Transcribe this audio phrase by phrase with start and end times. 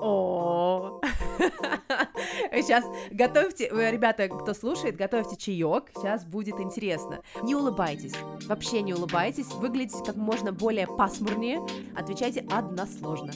[0.00, 1.00] О,
[2.52, 7.20] сейчас готовьте, э, ребята, кто слушает, готовьте чаек, сейчас будет интересно.
[7.42, 8.12] Не улыбайтесь,
[8.46, 11.60] вообще не улыбайтесь, выглядите как можно более пасмурнее,
[11.96, 13.32] отвечайте односложно.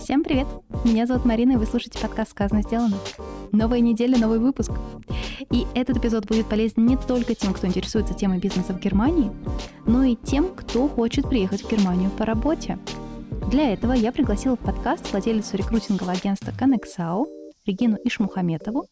[0.00, 0.48] Всем привет!
[0.84, 2.96] Меня зовут Марина, и вы слушаете подкаст «Сказано, сделано».
[3.52, 4.72] Новая неделя, новый выпуск.
[5.52, 9.30] И этот эпизод будет полезен не только тем, кто интересуется темой бизнеса в Германии,
[9.86, 12.78] но и тем, кто хочет приехать в Германию по работе.
[13.50, 17.26] Для этого я пригласила в подкаст владелицу рекрутингового агентства Connexau
[17.66, 18.86] Регину Ишмухаметову.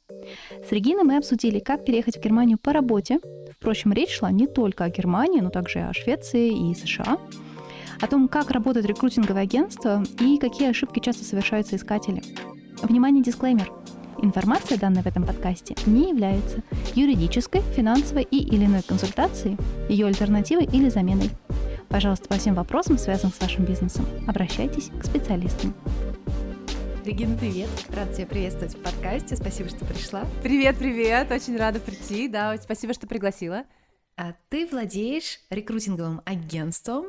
[0.68, 3.20] С Региной мы обсудили, как переехать в Германию по работе.
[3.52, 7.18] Впрочем, речь шла не только о Германии, но также о Швеции и США–
[8.00, 12.22] о том, как работает рекрутинговое агентство и какие ошибки часто совершаются искатели.
[12.82, 13.72] Внимание, дисклеймер.
[14.20, 16.62] Информация, данная в этом подкасте, не является
[16.96, 19.56] юридической, финансовой и или иной консультацией,
[19.88, 21.30] ее альтернативой или заменой.
[21.88, 25.72] Пожалуйста, по всем вопросам, связанным с вашим бизнесом, обращайтесь к специалистам.
[27.04, 27.68] Регина, привет!
[27.90, 29.36] Рада тебя приветствовать в подкасте.
[29.36, 30.24] Спасибо, что пришла.
[30.42, 31.30] Привет, привет!
[31.30, 32.26] Очень рада прийти.
[32.26, 33.64] Да, спасибо, что пригласила.
[34.16, 37.06] А ты владеешь рекрутинговым агентством.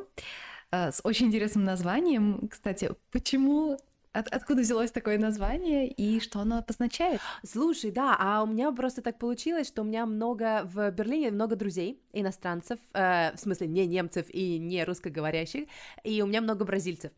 [0.70, 2.46] Э, с очень интересным названием.
[2.48, 3.76] Кстати, почему
[4.12, 7.20] от, откуда взялось такое название и что оно обозначает?
[7.44, 11.56] Слушай, да, а у меня просто так получилось, что у меня много в Берлине много
[11.56, 15.68] друзей иностранцев, э, в смысле не немцев и не русскоговорящих,
[16.04, 17.12] и у меня много бразильцев.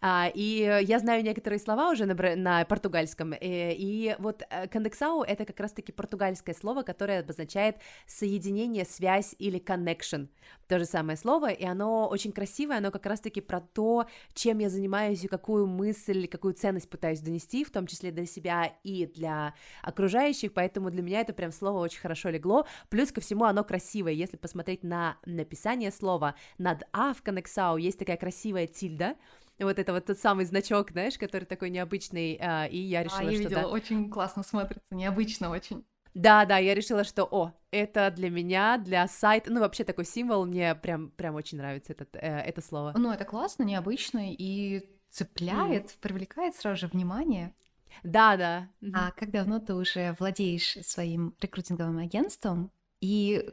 [0.00, 5.22] А, и я знаю некоторые слова уже на, на португальском, и, э, и вот кондексау—
[5.26, 7.76] это как раз-таки португальское слово, которое обозначает
[8.06, 10.28] соединение, связь или connection,
[10.68, 14.70] то же самое слово, и оно очень красивое, оно как раз-таки про то, чем я
[14.70, 19.54] занимаюсь и какую мысль, какую ценность пытаюсь донести, в том числе для себя и для
[19.82, 24.12] окружающих, поэтому для меня это прям слово очень хорошо легло, плюс ко всему оно красивое,
[24.12, 29.16] если посмотреть на написание слова, над «а» в коннексау есть такая красивая тильда,
[29.64, 33.24] вот это вот тот самый значок, знаешь, который такой необычный, а, и я решила, а,
[33.24, 33.68] я что видела, да.
[33.68, 35.84] очень классно смотрится, необычно очень.
[36.14, 40.44] Да, да, я решила, что, о, это для меня, для сайта, ну вообще такой символ,
[40.44, 42.92] мне прям, прям очень нравится этот, э, это слово.
[42.96, 45.98] Ну это классно, необычно и цепляет, mm.
[46.00, 47.54] привлекает сразу же внимание.
[48.02, 48.68] Да, да.
[48.94, 53.50] А как давно ты уже владеешь своим рекрутинговым агентством и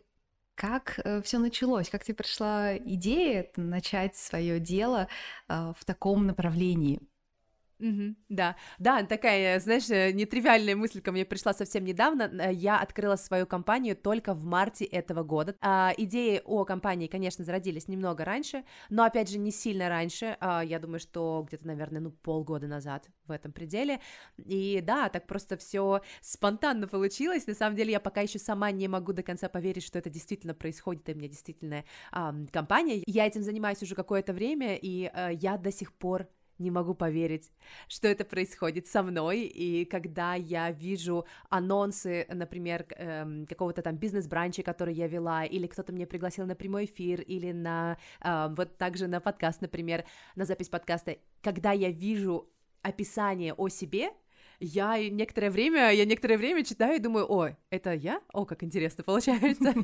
[0.60, 1.90] как э, все началось?
[1.90, 5.08] Как тебе пришла идея начать свое дело
[5.48, 7.00] э, в таком направлении?
[7.80, 8.18] Мгм.
[8.28, 12.24] Да, да, такая, знаешь, э, нетривиальная мысль ко мне пришла совсем недавно.
[12.24, 15.56] Э, я открыла свою компанию только в марте этого года.
[15.62, 20.36] А, идеи о компании, конечно, зародились немного раньше, но, опять же, не сильно раньше.
[20.42, 24.02] А, я думаю, что где-то, наверное, ну, полгода назад в этом пределе.
[24.38, 27.48] И да, так просто все спонтанно получилось.
[27.48, 30.54] На самом деле, я пока еще сама не могу до конца поверить, что это действительно
[30.54, 33.02] происходит, и у меня действительно а, компания.
[33.06, 36.28] Я этим занимаюсь уже какое-то время, и а, я до сих пор
[36.60, 37.52] не могу поверить,
[37.88, 44.64] что это происходит со мной, и когда я вижу анонсы, например, эм, какого-то там бизнес-бранча,
[44.64, 49.08] который я вела, или кто-то меня пригласил на прямой эфир, или на э, вот также
[49.08, 50.06] на подкаст, например,
[50.36, 52.50] на запись подкаста, когда я вижу
[52.82, 54.10] описание о себе,
[54.60, 58.22] я некоторое время, я некоторое время читаю и думаю, о, это я?
[58.34, 59.74] О, как интересно получается.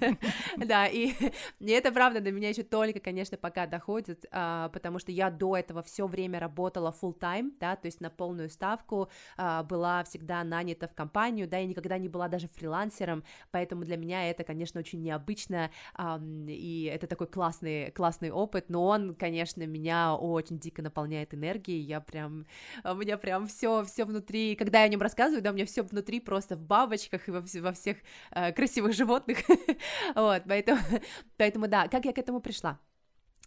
[0.57, 1.13] Да, и
[1.59, 5.83] это правда до меня еще только, конечно, пока доходит, а, потому что я до этого
[5.83, 10.87] все время работала full time, да, то есть на полную ставку, а, была всегда нанята
[10.87, 15.01] в компанию, да, я никогда не была даже фрилансером, поэтому для меня это, конечно, очень
[15.01, 15.71] необычно,
[16.47, 22.01] и это такой классный, классный опыт, но он, конечно, меня очень дико наполняет энергией, я
[22.01, 22.45] прям,
[22.83, 25.83] у меня прям все, все внутри, когда я о нем рассказываю, да, у меня все
[25.83, 27.97] внутри просто в бабочках и во, во всех
[28.31, 29.37] э, красивых животных,
[30.15, 30.79] вот, поэтому,
[31.37, 32.79] поэтому, да, как я к этому пришла?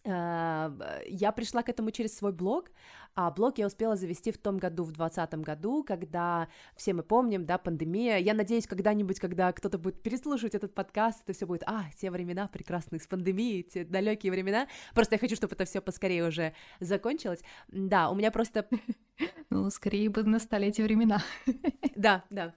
[0.04, 0.70] Э,
[1.06, 2.70] я пришла к этому через свой блог,
[3.14, 7.46] а блог я успела завести в том году, в двадцатом году, когда все мы помним,
[7.46, 8.18] да, пандемия.
[8.18, 12.48] Я надеюсь, когда-нибудь, когда кто-то будет переслушивать этот подкаст, это все будет, а, те времена
[12.48, 14.68] прекрасные с пандемией, те далекие времена.
[14.94, 17.40] Просто я хочу, чтобы это все поскорее уже закончилось.
[17.68, 18.66] Да, у меня просто...
[19.50, 21.20] Ну, скорее бы настали эти времена.
[21.96, 22.54] Да, да.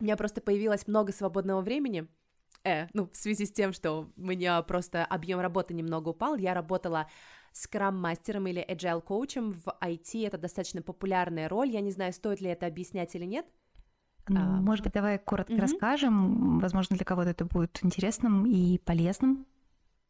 [0.00, 2.08] У меня просто появилось много свободного времени,
[2.64, 6.54] э, ну, в связи с тем, что у меня просто объем работы немного упал, я
[6.54, 7.08] работала
[7.52, 12.48] скрам-мастером или agile коучем в IT, это достаточно популярная роль, я не знаю, стоит ли
[12.48, 13.46] это объяснять или нет.
[14.28, 15.62] Ну, а, может быть, давай коротко угу.
[15.62, 19.46] расскажем, возможно, для кого-то это будет интересным и полезным.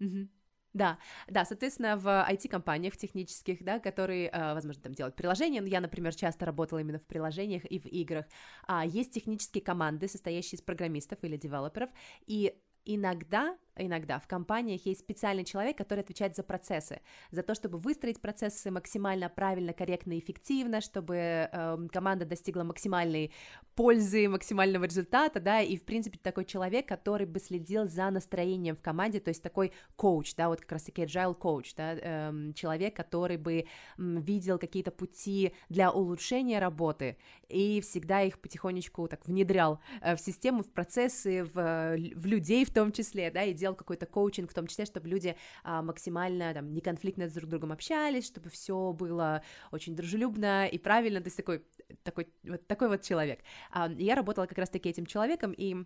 [0.00, 0.28] Угу.
[0.72, 6.14] Да, да, соответственно, в IT-компаниях технических, да, которые, э, возможно, там делают приложения, я, например,
[6.14, 8.26] часто работала именно в приложениях и в играх,
[8.68, 11.90] а есть технические команды, состоящие из программистов или девелоперов,
[12.26, 14.18] и иногда иногда.
[14.18, 17.00] В компаниях есть специальный человек, который отвечает за процессы,
[17.30, 23.32] за то, чтобы выстроить процессы максимально правильно, корректно эффективно, чтобы э, команда достигла максимальной
[23.74, 28.82] пользы, максимального результата, да, и, в принципе, такой человек, который бы следил за настроением в
[28.82, 33.36] команде, то есть такой коуч, да, вот как раз-таки agile коуч, да, э, человек, который
[33.36, 33.64] бы э,
[33.96, 37.16] видел какие-то пути для улучшения работы
[37.48, 42.72] и всегда их потихонечку так внедрял э, в систему, в процессы, в, в людей в
[42.72, 46.74] том числе, да, и делал какой-то коучинг в том числе, чтобы люди а, максимально там
[46.74, 51.64] неконфликтно друг с другом общались, чтобы все было очень дружелюбно и правильно, то есть такой,
[52.02, 53.40] такой, вот такой вот человек.
[53.70, 55.84] А, я работала как раз-таки этим человеком, и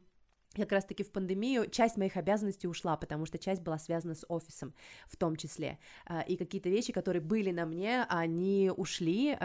[0.63, 4.75] как раз-таки в пандемию часть моих обязанностей ушла, потому что часть была связана с офисом
[5.07, 5.79] в том числе.
[6.07, 9.37] А, и какие-то вещи, которые были на мне, они ушли.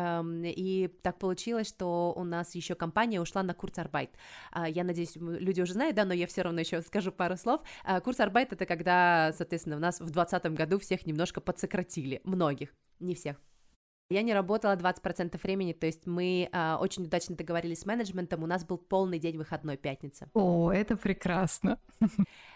[0.43, 4.11] И так получилось, что у нас еще компания ушла на Курсарбайт.
[4.51, 7.61] А, я надеюсь, люди уже знают, да, но я все равно еще скажу пару слов.
[7.83, 13.15] А, Курсарбайт это когда, соответственно, у нас в 2020 году всех немножко подсократили, многих, не
[13.15, 13.37] всех.
[14.11, 18.47] Я не работала 20% времени, то есть мы э, очень удачно договорились с менеджментом, у
[18.47, 20.31] нас был полный день выходной пятница.
[20.33, 21.79] О, это прекрасно.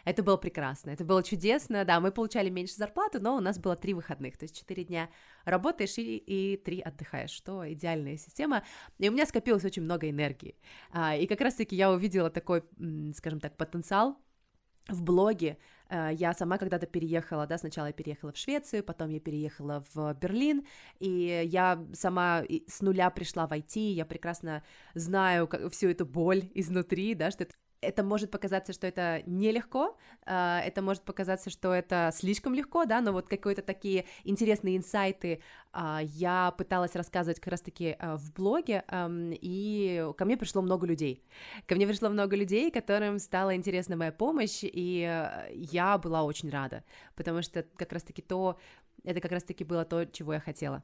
[0.03, 3.75] Это было прекрасно, это было чудесно, да, мы получали меньше зарплату, но у нас было
[3.75, 5.09] три выходных, то есть четыре дня
[5.45, 8.63] работаешь и, и три отдыхаешь, что идеальная система,
[8.97, 10.55] и у меня скопилось очень много энергии,
[10.91, 12.63] а, и как раз-таки я увидела такой,
[13.13, 14.17] скажем так, потенциал
[14.89, 19.19] в блоге э, я сама когда-то переехала, да, сначала я переехала в Швецию, потом я
[19.19, 20.65] переехала в Берлин,
[20.99, 24.63] и я сама с нуля пришла в IT, я прекрасно
[24.95, 30.61] знаю всю эту боль изнутри, да, что это это может показаться, что это нелегко, а,
[30.61, 35.41] это может показаться, что это слишком легко, да, но вот какие-то такие интересные инсайты
[35.71, 38.83] а, я пыталась рассказывать как раз-таки а, в блоге,
[39.41, 41.23] и ко мне пришло много людей.
[41.67, 46.83] Ко мне пришло много людей, которым стала интересна моя помощь, и я была очень рада,
[47.15, 48.59] потому что как раз-таки то,
[49.03, 50.83] это как раз-таки было то, чего я хотела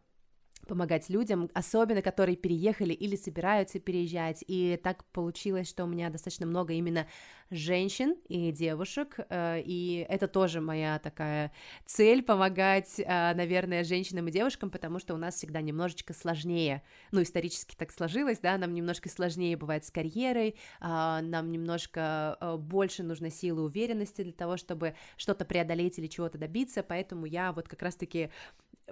[0.67, 4.43] помогать людям, особенно которые переехали или собираются переезжать.
[4.47, 7.07] И так получилось, что у меня достаточно много именно
[7.49, 11.51] женщин и девушек, э, и это тоже моя такая
[11.85, 17.23] цель помогать, э, наверное, женщинам и девушкам, потому что у нас всегда немножечко сложнее, ну,
[17.23, 23.03] исторически так сложилось, да, нам немножко сложнее бывает с карьерой, а, нам немножко э, больше
[23.03, 27.81] нужно силы уверенности для того, чтобы что-то преодолеть или чего-то добиться, поэтому я вот как
[27.81, 28.29] раз-таки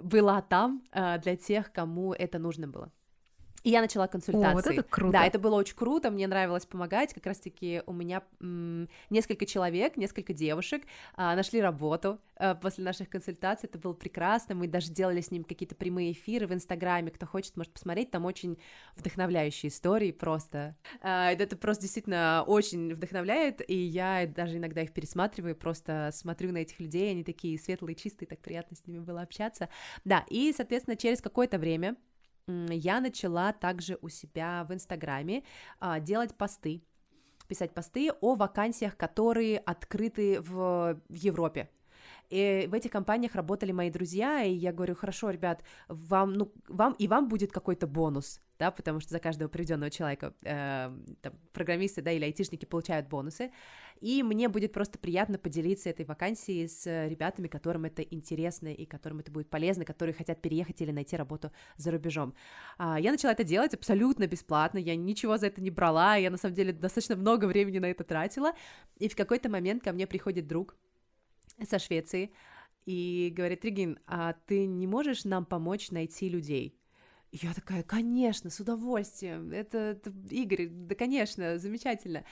[0.02, 2.92] была там э, для тех, кому это нужно было.
[3.64, 4.50] И я начала консультации.
[4.50, 5.12] О, вот это круто.
[5.12, 7.12] Да, это было очень круто, мне нравилось помогать.
[7.12, 10.84] Как раз-таки у меня м, несколько человек, несколько девушек
[11.16, 13.68] а, нашли работу а, после наших консультаций.
[13.68, 14.54] Это было прекрасно.
[14.54, 17.10] Мы даже делали с ним какие-то прямые эфиры в Инстаграме.
[17.10, 18.10] Кто хочет, может посмотреть.
[18.10, 18.58] Там очень
[18.96, 20.76] вдохновляющие истории просто.
[21.00, 23.68] А, это просто действительно очень вдохновляет.
[23.68, 27.10] И я даже иногда их пересматриваю, просто смотрю на этих людей.
[27.10, 29.68] Они такие светлые, чистые, так приятно с ними было общаться.
[30.04, 31.96] Да, и, соответственно, через какое-то время
[32.48, 35.44] я начала также у себя в Инстаграме
[35.80, 36.82] а, делать посты,
[37.46, 41.68] писать посты о вакансиях, которые открыты в, в Европе.
[42.30, 46.92] И в этих компаниях работали мои друзья, и я говорю, хорошо, ребят, вам, ну, вам
[46.98, 50.90] и вам будет какой-то бонус, да, потому что за каждого приведенного человека э,
[51.22, 53.52] там, программисты, да, или айтишники получают бонусы,
[54.00, 59.20] и мне будет просто приятно поделиться этой вакансией с ребятами, которым это интересно и которым
[59.20, 62.34] это будет полезно, которые хотят переехать или найти работу за рубежом.
[62.78, 66.36] А, я начала это делать абсолютно бесплатно, я ничего за это не брала, я на
[66.36, 68.52] самом деле достаточно много времени на это тратила,
[68.96, 70.76] и в какой-то момент ко мне приходит друг
[71.68, 72.32] со Швеции
[72.86, 76.77] и говорит, Регин, а ты не можешь нам помочь найти людей?
[77.32, 82.24] Я такая, конечно, с удовольствием, это, это Игорь, да, конечно, замечательно.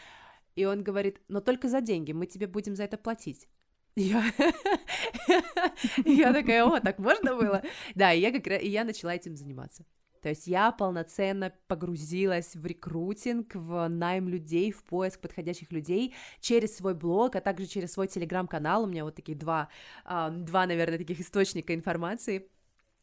[0.54, 3.46] И он говорит, но только за деньги, мы тебе будем за это платить.
[3.94, 4.24] Я...
[6.04, 7.62] я такая, о, так можно было?
[7.94, 8.62] Да, я, как...
[8.62, 9.84] и я начала этим заниматься.
[10.22, 16.76] То есть я полноценно погрузилась в рекрутинг, в найм людей, в поиск подходящих людей через
[16.76, 18.84] свой блог, а также через свой телеграм-канал.
[18.84, 19.68] У меня вот такие два,
[20.04, 22.48] два, наверное, таких источника информации,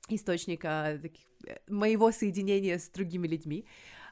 [0.10, 3.66] источника таких, э, моего соединения с другими людьми.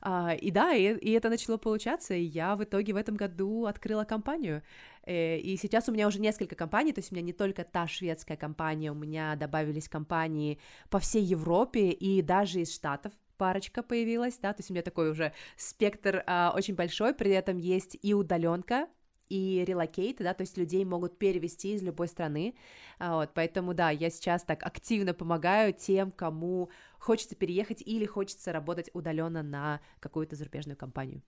[0.03, 3.65] А, и да, и, и это начало получаться, и я в итоге в этом году
[3.65, 4.63] открыла компанию.
[5.05, 7.87] Э, и сейчас у меня уже несколько компаний, то есть у меня не только та
[7.87, 14.37] шведская компания, у меня добавились компании по всей Европе и даже из Штатов парочка появилась,
[14.37, 18.13] да, то есть у меня такой уже спектр а, очень большой, при этом есть и
[18.13, 18.87] удаленка,
[19.31, 22.53] и relocate, да, то есть людей могут перевести из любой страны,
[22.99, 26.69] а, вот, поэтому, да, я сейчас так активно помогаю тем, кому
[26.99, 31.21] хочется переехать или хочется работать удаленно на какую-то зарубежную компанию.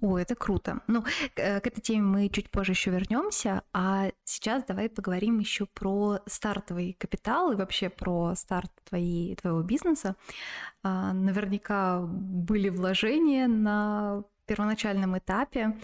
[0.00, 0.82] О, это круто.
[0.88, 1.02] Ну,
[1.34, 6.92] к, этой теме мы чуть позже еще вернемся, а сейчас давай поговорим еще про стартовый
[6.98, 10.16] капитал и вообще про старт твоей, твоего бизнеса.
[10.82, 15.76] А, наверняка были вложения на первоначальном этапе.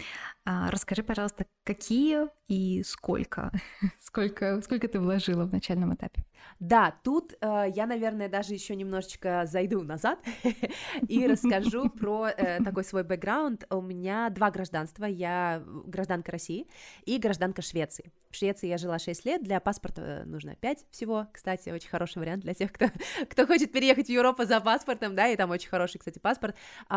[0.45, 3.52] А, расскажи, пожалуйста, какие и сколько?
[4.00, 6.25] сколько, сколько ты вложила в начальном этапе?
[6.59, 10.19] Да, тут э, я, наверное, даже еще немножечко зайду назад
[11.09, 13.66] и расскажу про э, такой свой бэкграунд.
[13.71, 15.04] У меня два гражданства.
[15.04, 16.66] Я гражданка России
[17.04, 18.12] и гражданка Швеции.
[18.31, 21.28] В Швеции я жила 6 лет, для паспорта нужно 5 всего.
[21.33, 22.87] Кстати, очень хороший вариант для тех, кто,
[23.31, 26.57] кто хочет переехать в Европу за паспортом, да, и там очень хороший, кстати, паспорт.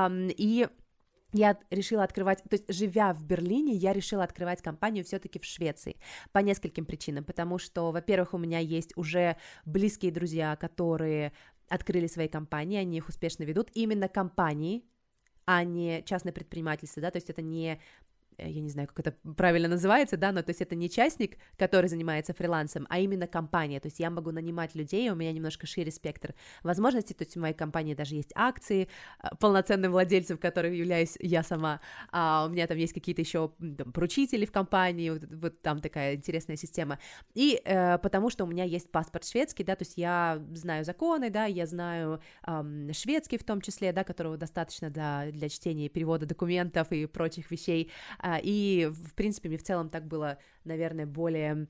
[0.09, 0.67] И
[1.37, 5.97] я решила открывать, то есть живя в Берлине, я решила открывать компанию все-таки в Швеции
[6.31, 11.33] по нескольким причинам, потому что, во-первых, у меня есть уже близкие друзья, которые
[11.67, 14.85] открыли свои компании, они их успешно ведут, именно компании,
[15.45, 17.79] а не частное предпринимательство, да, то есть это не
[18.37, 21.87] я не знаю, как это правильно называется, да, но то есть это не частник, который
[21.87, 25.91] занимается фрилансом, а именно компания, то есть я могу нанимать людей, у меня немножко шире
[25.91, 28.87] спектр возможностей, то есть в моей компании даже есть акции,
[29.19, 31.79] а, полноценным владельцем, которым являюсь я сама,
[32.11, 36.15] а у меня там есть какие-то еще там, поручители в компании, вот, вот там такая
[36.15, 36.99] интересная система,
[37.33, 41.29] и э, потому что у меня есть паспорт шведский, да, то есть я знаю законы,
[41.29, 45.89] да, я знаю э, шведский в том числе, да, которого достаточно для, для чтения и
[45.89, 47.91] перевода документов и прочих вещей,
[48.41, 51.67] и, в принципе, мне в целом так было, наверное, более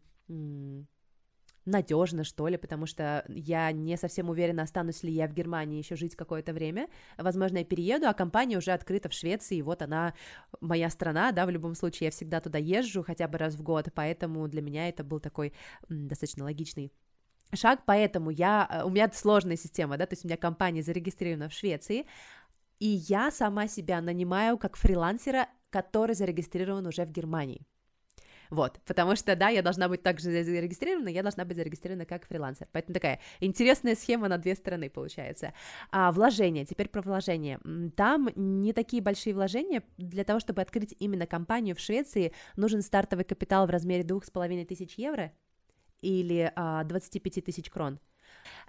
[1.65, 5.95] надежно, что ли, потому что я не совсем уверена, останусь ли я в Германии еще
[5.95, 6.88] жить какое-то время.
[7.17, 10.13] Возможно, я перееду, а компания уже открыта в Швеции, и вот она
[10.62, 13.89] моя страна, да, в любом случае я всегда туда езжу хотя бы раз в год,
[13.93, 15.53] поэтому для меня это был такой
[15.89, 16.91] достаточно логичный
[17.53, 21.50] шаг, поэтому я, э, у меня сложная система, да, то есть у меня компания зарегистрирована
[21.50, 22.05] в Швеции,
[22.79, 27.67] и я сама себя нанимаю как фрилансера который зарегистрирован уже в Германии.
[28.50, 32.67] Вот, потому что, да, я должна быть также зарегистрирована, я должна быть зарегистрирована как фрилансер.
[32.72, 35.53] Поэтому такая интересная схема на две стороны получается.
[35.91, 37.60] А, вложения, теперь про вложения.
[37.98, 39.84] Там не такие большие вложения.
[39.98, 44.32] Для того, чтобы открыть именно компанию в Швеции, нужен стартовый капитал в размере двух с
[44.32, 45.34] половиной тысяч евро
[46.01, 48.00] или а, 25 тысяч крон.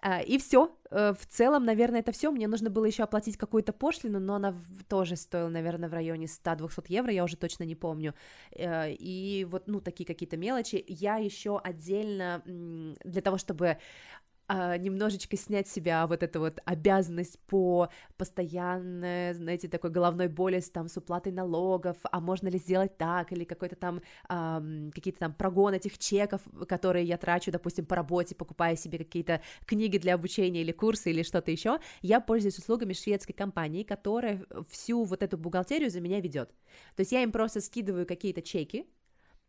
[0.01, 0.77] А, и все.
[0.91, 2.31] Э, в целом, наверное, это все.
[2.31, 4.55] Мне нужно было еще оплатить какую-то пошлину, но она
[4.89, 8.15] тоже стоила, наверное, в районе 100-200 евро, я уже точно не помню.
[8.53, 10.85] Э, и вот, ну, такие какие-то мелочи.
[10.87, 13.79] Я еще отдельно для того, чтобы
[14.55, 20.89] немножечко снять себя вот эту вот обязанность по постоянной, знаете, такой головной боли с, там,
[20.89, 24.63] с уплатой налогов, а можно ли сделать так, или какой-то там, а,
[24.95, 29.99] какие-то там прогон этих чеков, которые я трачу, допустим, по работе, покупая себе какие-то книги
[29.99, 35.23] для обучения или курсы или что-то еще, я пользуюсь услугами шведской компании, которая всю вот
[35.23, 36.51] эту бухгалтерию за меня ведет.
[36.95, 38.87] То есть я им просто скидываю какие-то чеки,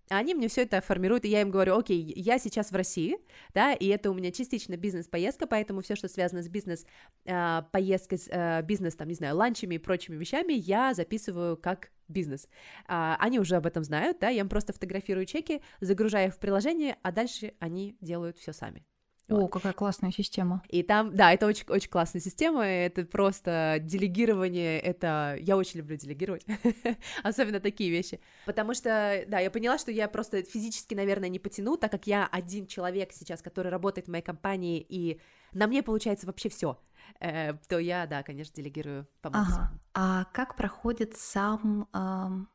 [0.10, 3.18] они мне все это формируют, и я им говорю, окей, я сейчас в России,
[3.54, 8.96] да, и это у меня частично бизнес-поездка, поэтому все, что связано с бизнес-поездкой, э, бизнес,
[8.96, 12.48] там, не знаю, ланчами и прочими вещами, я записываю как бизнес.
[12.88, 16.40] А, они уже об этом знают, да, я им просто фотографирую чеки, загружаю их в
[16.40, 18.86] приложение, а дальше они делают все сами.
[19.29, 19.48] О, вот.
[19.50, 20.63] какая классная система.
[20.69, 25.38] И там, да, это очень, очень классная система, это просто делегирование, это...
[25.41, 26.46] Я очень люблю делегировать,
[27.24, 31.75] особенно такие вещи, потому что, да, я поняла, что я просто физически, наверное, не потяну,
[31.75, 35.19] так как я один человек сейчас, который работает в моей компании, и
[35.51, 36.79] на мне получается вообще все,
[37.19, 39.63] э, то я, да, конечно, делегирую по максимуму.
[39.63, 39.79] Ага.
[39.93, 42.48] А как проходит сам эм,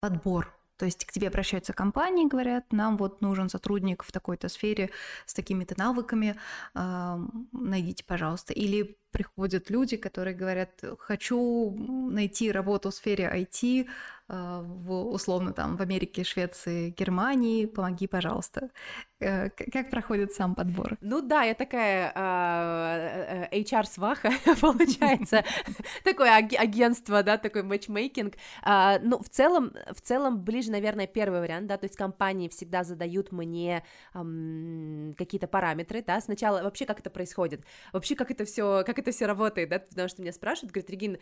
[0.00, 4.88] подбор то есть к тебе обращаются компании, говорят, нам вот нужен сотрудник в такой-то сфере
[5.26, 6.36] с такими-то навыками,
[6.74, 7.18] э,
[7.52, 8.54] найдите, пожалуйста.
[8.54, 11.70] Или приходят люди, которые говорят, хочу
[12.10, 13.86] найти работу в сфере IT,
[14.30, 18.70] Э, в, условно там в Америке, Швеции, Германии, помоги, пожалуйста.
[19.18, 20.96] Э, как проходит сам подбор?
[21.00, 25.44] Ну да, я такая а, э, HR-сваха, получается,
[26.04, 28.34] такое агентство, да, такой матчмейкинг.
[28.62, 32.84] А, ну, в целом, в целом ближе, наверное, первый вариант, да, то есть компании всегда
[32.84, 38.98] задают мне какие-то параметры, да, сначала вообще как это происходит, вообще как это все, как
[39.00, 41.18] это все работает, да, потому что меня спрашивают, говорят, Регин,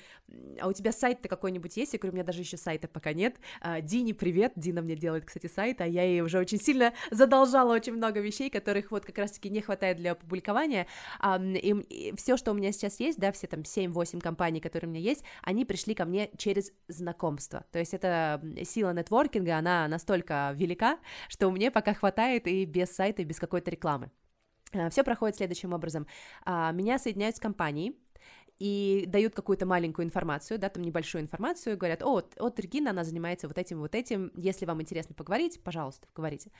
[0.61, 1.92] а у тебя сайт-то какой-нибудь есть?
[1.92, 3.37] Я говорю, у меня даже еще сайта пока нет.
[3.61, 7.75] А, Дине привет, Дина мне делает, кстати, сайт, а я ей уже очень сильно задолжала
[7.75, 10.87] очень много вещей, которых вот как раз-таки не хватает для опубликования,
[11.25, 15.02] и все, что у меня сейчас есть, да, все там 7-8 компаний, которые у меня
[15.02, 20.99] есть, они пришли ко мне через знакомство, то есть это сила нетворкинга, она настолько велика,
[21.28, 24.11] что мне пока хватает и без сайта, и без какой-то рекламы.
[24.72, 26.06] А, все проходит следующим образом.
[26.44, 27.96] А, меня соединяют с компанией,
[28.58, 33.46] и дают какую-то маленькую информацию, да, там небольшую информацию, говорят, о, вот Регина, она занимается
[33.46, 36.50] вот этим, вот этим, если вам интересно поговорить, пожалуйста, говорите.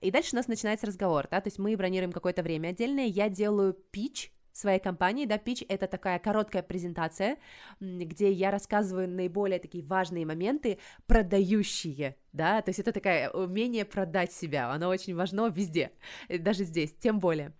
[0.00, 3.28] И дальше у нас начинается разговор, да, то есть мы бронируем какое-то время отдельное, я
[3.28, 7.38] делаю пич, своей компании, да, пич— это такая короткая презентация,
[7.80, 14.32] где я рассказываю наиболее такие важные моменты, продающие, да, то есть это такое умение продать
[14.32, 15.92] себя, оно очень важно везде,
[16.28, 17.52] даже здесь, тем более.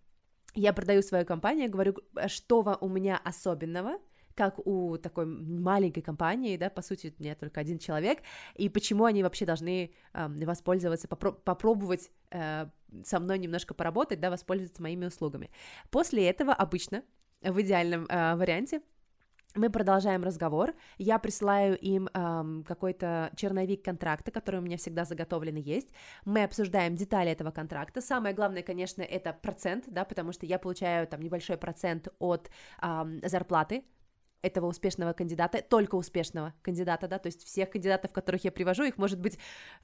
[0.55, 1.95] Я продаю свою компанию, говорю,
[2.27, 3.99] что у меня особенного,
[4.39, 8.21] как у такой маленькой компании, да, по сути, у меня только один человек,
[8.55, 12.67] и почему они вообще должны э, воспользоваться, попро- попробовать э,
[13.05, 15.51] со мной немножко поработать, да, воспользоваться моими услугами.
[15.91, 17.03] После этого обычно,
[17.43, 18.81] в идеальном э, варианте,
[19.57, 25.57] мы продолжаем разговор, я присылаю им эм, какой-то черновик контракта, который у меня всегда заготовлен
[25.57, 25.89] есть,
[26.25, 31.09] мы обсуждаем детали этого контракта, самое главное, конечно, это процент, да, потому что я получаю
[31.09, 32.51] там небольшой процент от
[32.83, 33.83] эм, зарплаты,
[34.43, 38.97] этого успешного кандидата, только успешного кандидата, да, то есть всех кандидатов, которых я привожу, их
[38.99, 39.39] может быть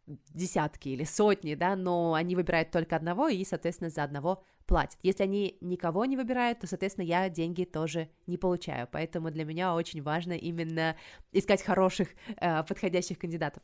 [0.07, 4.99] десятки или сотни, да, но они выбирают только одного и, соответственно, за одного платят.
[5.03, 9.75] Если они никого не выбирают, то, соответственно, я деньги тоже не получаю, поэтому для меня
[9.75, 10.97] очень важно именно
[11.33, 13.63] искать хороших, э, подходящих кандидатов.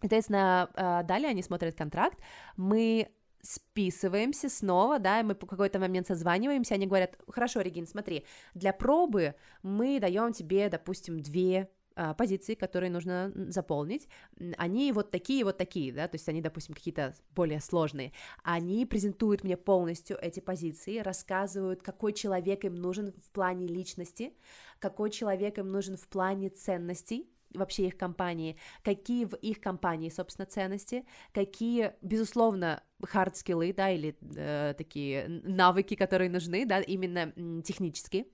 [0.00, 2.18] Соответственно, э, далее они смотрят контракт,
[2.56, 3.08] мы
[3.42, 8.72] списываемся снова, да, и мы по какой-то момент созваниваемся, они говорят, хорошо, Регин, смотри, для
[8.72, 14.08] пробы мы даем тебе, допустим, две а, позиции, которые нужно заполнить,
[14.56, 18.12] они вот такие, вот такие, да, то есть они, допустим, какие-то более сложные,
[18.44, 24.32] они презентуют мне полностью эти позиции, рассказывают, какой человек им нужен в плане личности,
[24.78, 30.46] какой человек им нужен в плане ценностей, вообще их компании, какие в их компании, собственно,
[30.46, 37.32] ценности, какие, безусловно, хард-скиллы, да, или э, такие навыки, которые нужны, да, именно
[37.62, 38.26] технические,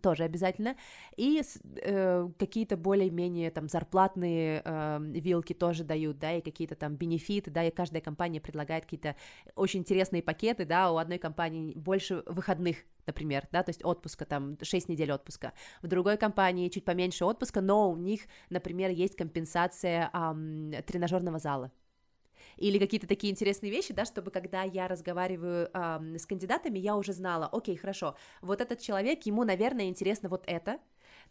[0.00, 0.76] тоже обязательно,
[1.16, 1.42] и
[1.82, 7.64] э, какие-то более-менее там зарплатные э, вилки тоже дают, да, и какие-то там бенефиты, да,
[7.64, 9.16] и каждая компания предлагает какие-то
[9.54, 14.56] очень интересные пакеты, да, у одной компании больше выходных, например, да, то есть отпуска, там,
[14.60, 20.10] 6 недель отпуска, в другой компании чуть поменьше отпуска, но у них, например, есть компенсация
[20.12, 21.70] э, тренажерного зала,
[22.56, 27.12] или какие-то такие интересные вещи, да, чтобы когда я разговариваю э, с кандидатами, я уже
[27.12, 30.78] знала, окей, хорошо, вот этот человек, ему, наверное, интересно вот это,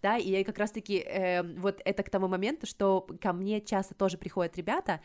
[0.02, 4.18] да, и как раз-таки э, вот это к тому моменту, что ко мне часто тоже
[4.18, 5.02] приходят ребята,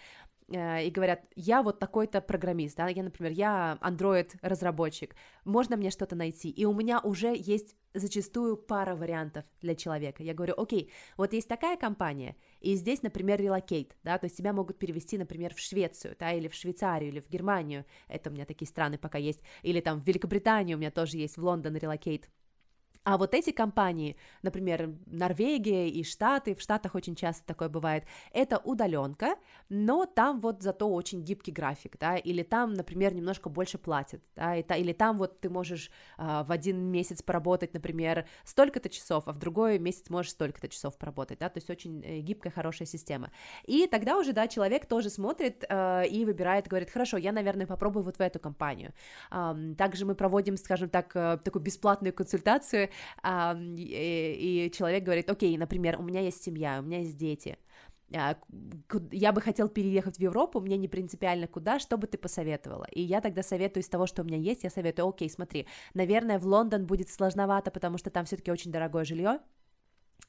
[0.51, 6.17] Э, и говорят, я вот такой-то программист, да, я, например, я Android-разработчик, можно мне что-то
[6.17, 6.51] найти?
[6.51, 10.23] И у меня уже есть зачастую пара вариантов для человека.
[10.23, 14.53] Я говорю, окей, вот есть такая компания, и здесь, например, relocate, да, то есть тебя
[14.53, 18.45] могут перевести, например, в Швецию, да, или в Швейцарию, или в Германию, это у меня
[18.45, 22.25] такие страны пока есть, или там в Великобританию у меня тоже есть, в Лондон relocate,
[23.03, 28.59] а вот эти компании, например, Норвегия и Штаты, в Штатах очень часто такое бывает, это
[28.59, 29.37] удаленка,
[29.71, 34.55] но там вот зато очень гибкий график, да, или там, например, немножко больше платят, да,
[34.57, 39.33] и, или там вот ты можешь а, в один месяц поработать, например, столько-то часов, а
[39.33, 43.31] в другой месяц можешь столько-то часов поработать, да, то есть очень э, гибкая, хорошая система.
[43.65, 48.03] И тогда уже, да, человек тоже смотрит э, и выбирает, говорит, хорошо, я, наверное, попробую
[48.03, 48.93] вот в эту компанию.
[49.31, 52.90] Э, также мы проводим, скажем так, э, такую бесплатную консультацию,
[53.23, 57.59] а, и, и человек говорит, окей, например, у меня есть семья, у меня есть дети,
[58.15, 58.37] а,
[59.13, 62.87] я бы хотел переехать в Европу, мне не принципиально куда, что бы ты посоветовала?
[62.91, 66.39] И я тогда советую из того, что у меня есть, я советую, окей, смотри, наверное,
[66.39, 69.41] в Лондон будет сложновато, потому что там все-таки очень дорогое жилье,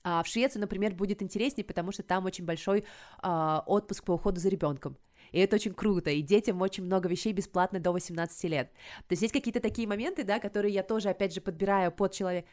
[0.03, 2.85] а в Швецию, например, будет интереснее, потому что там очень большой
[3.19, 4.97] а, отпуск по уходу за ребенком
[5.31, 8.71] и это очень круто, и детям очень много вещей бесплатно до 18 лет.
[9.07, 12.47] То есть есть какие-то такие моменты, да, которые я тоже, опять же, подбираю под человека,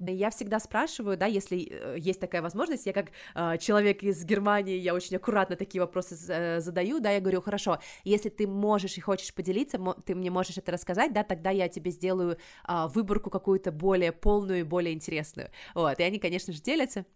[0.00, 4.76] я всегда спрашиваю, да, если э, есть такая возможность, я как э, человек из Германии,
[4.76, 9.00] я очень аккуратно такие вопросы э, задаю, да, я говорю, хорошо, если ты можешь и
[9.00, 13.70] хочешь поделиться, ты мне можешь это рассказать, да, тогда я тебе сделаю э, выборку какую-то
[13.72, 17.06] более полную, более интересную, вот, и они, конечно же, делятся,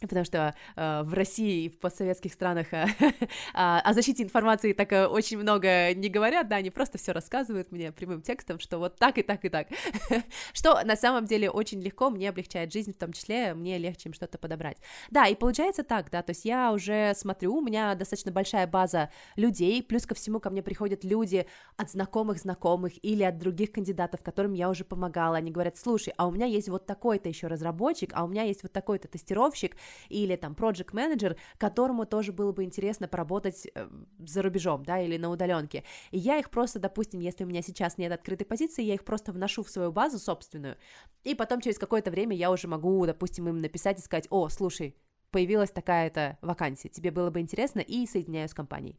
[0.00, 2.86] потому что э, в России и в постсоветских странах э,
[3.54, 7.92] о защите информации так э, очень много не говорят, да, они просто все рассказывают мне
[7.92, 9.68] прямым текстом, что вот так и так и так,
[10.52, 14.14] что на самом деле очень легко мне облегчает жизнь, в том числе мне легче им
[14.14, 14.78] что-то подобрать.
[15.10, 19.10] Да, и получается так, да, то есть я уже смотрю, у меня достаточно большая база
[19.36, 24.22] людей, плюс ко всему ко мне приходят люди от знакомых знакомых или от других кандидатов,
[24.22, 28.10] которым я уже помогала, они говорят, слушай, а у меня есть вот такой-то еще разработчик,
[28.14, 29.76] а у меня есть вот такой-то тестировщик,
[30.08, 35.16] или там project менеджер, которому тоже было бы интересно поработать э, за рубежом, да, или
[35.16, 35.84] на удаленке.
[36.10, 39.32] И я их просто, допустим, если у меня сейчас нет открытой позиции, я их просто
[39.32, 40.76] вношу в свою базу собственную,
[41.24, 44.96] и потом через какое-то время я уже могу, допустим, им написать и сказать, о, слушай,
[45.30, 48.98] появилась такая-то вакансия, тебе было бы интересно, и соединяю с компанией.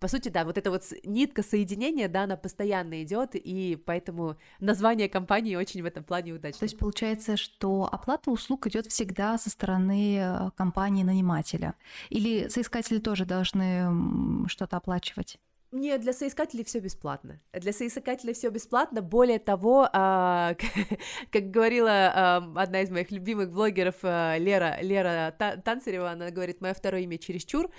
[0.00, 5.08] По сути, да, вот эта вот нитка соединения, да, она постоянно идет, и поэтому название
[5.08, 6.60] компании очень в этом плане удачно.
[6.60, 11.74] То есть получается, что оплата услуг идет всегда со стороны э, компании-нанимателя?
[12.10, 15.38] Или соискатели тоже должны что-то оплачивать?
[15.70, 17.40] Не, для соискателей все бесплатно.
[17.52, 19.02] Для соискателей все бесплатно.
[19.02, 20.54] Более того, а,
[21.30, 26.72] как говорила а, одна из моих любимых блогеров а, Лера, Лера Танцарева, она говорит, мое
[26.72, 27.70] второе имя чересчур,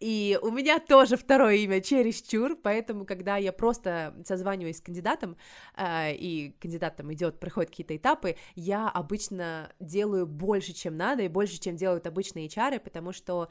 [0.00, 5.36] и у меня тоже второе имя чересчур, поэтому, когда я просто созваниваюсь с кандидатом,
[5.74, 11.28] а, и кандидат там идет, проходит какие-то этапы, я обычно делаю больше, чем надо, и
[11.28, 13.50] больше, чем делают обычные HR, потому что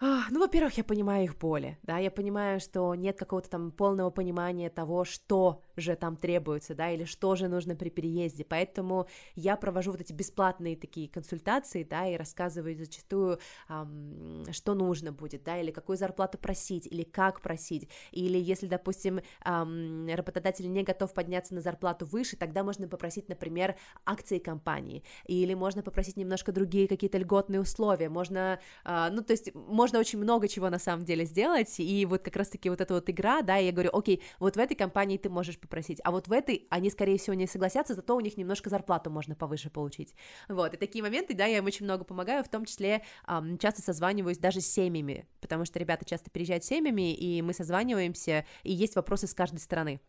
[0.00, 4.68] ну, во-первых, я понимаю их боли, да, я понимаю, что нет какого-то там полного понимания
[4.68, 9.92] того, что же там требуется, да, или что же нужно при переезде, поэтому я провожу
[9.92, 15.70] вот эти бесплатные такие консультации, да, и рассказываю зачастую, эм, что нужно будет, да, или
[15.70, 21.60] какую зарплату просить, или как просить, или если, допустим, эм, работодатель не готов подняться на
[21.60, 27.60] зарплату выше, тогда можно попросить, например, акции компании, или можно попросить немножко другие какие-то льготные
[27.60, 31.78] условия, можно, э, ну, то есть можно можно очень много чего на самом деле сделать,
[31.78, 34.74] и вот как раз-таки вот эта вот игра, да, я говорю, окей, вот в этой
[34.74, 38.20] компании ты можешь попросить, а вот в этой они, скорее всего, не согласятся, зато у
[38.20, 40.14] них немножко зарплату можно повыше получить,
[40.48, 43.82] вот, и такие моменты, да, я им очень много помогаю, в том числе эм, часто
[43.82, 48.72] созваниваюсь даже с семьями, потому что ребята часто приезжают с семьями, и мы созваниваемся, и
[48.72, 50.00] есть вопросы с каждой стороны,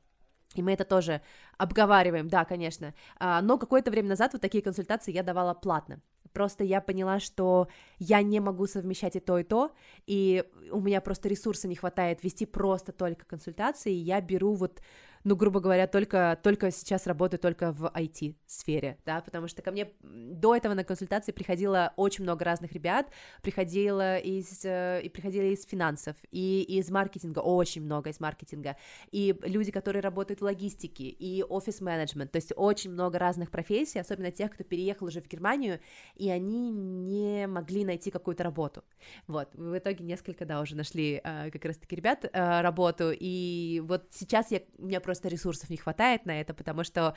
[0.53, 1.21] и мы это тоже
[1.57, 2.93] обговариваем, да, конечно.
[3.17, 5.99] А, но какое-то время назад вот такие консультации я давала платно.
[6.35, 9.71] Просто я поняла, что я не могу совмещать и то, и то,
[10.05, 14.81] и у меня просто ресурса не хватает вести просто только консультации, и я беру вот
[15.25, 19.89] ну, грубо говоря, только, только сейчас работаю только в IT-сфере, да, потому что ко мне
[20.01, 23.07] до этого на консультации приходило очень много разных ребят,
[23.41, 28.77] приходило из, э, и приходили из финансов, и из маркетинга, очень много из маркетинга,
[29.11, 34.29] и люди, которые работают в логистике, и офис-менеджмент, то есть очень много разных профессий, особенно
[34.29, 35.79] тех, кто переехал уже в Германию,
[36.15, 38.83] и они не могли найти какую-то работу,
[39.25, 44.09] вот, в итоге несколько, да, уже нашли э, как раз-таки ребят э, работу, и вот
[44.11, 47.15] сейчас я, у меня просто просто ресурсов не хватает на это, потому что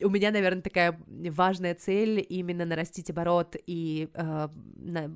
[0.00, 5.10] у меня, наверное, такая важная цель именно нарастить оборот и э, на,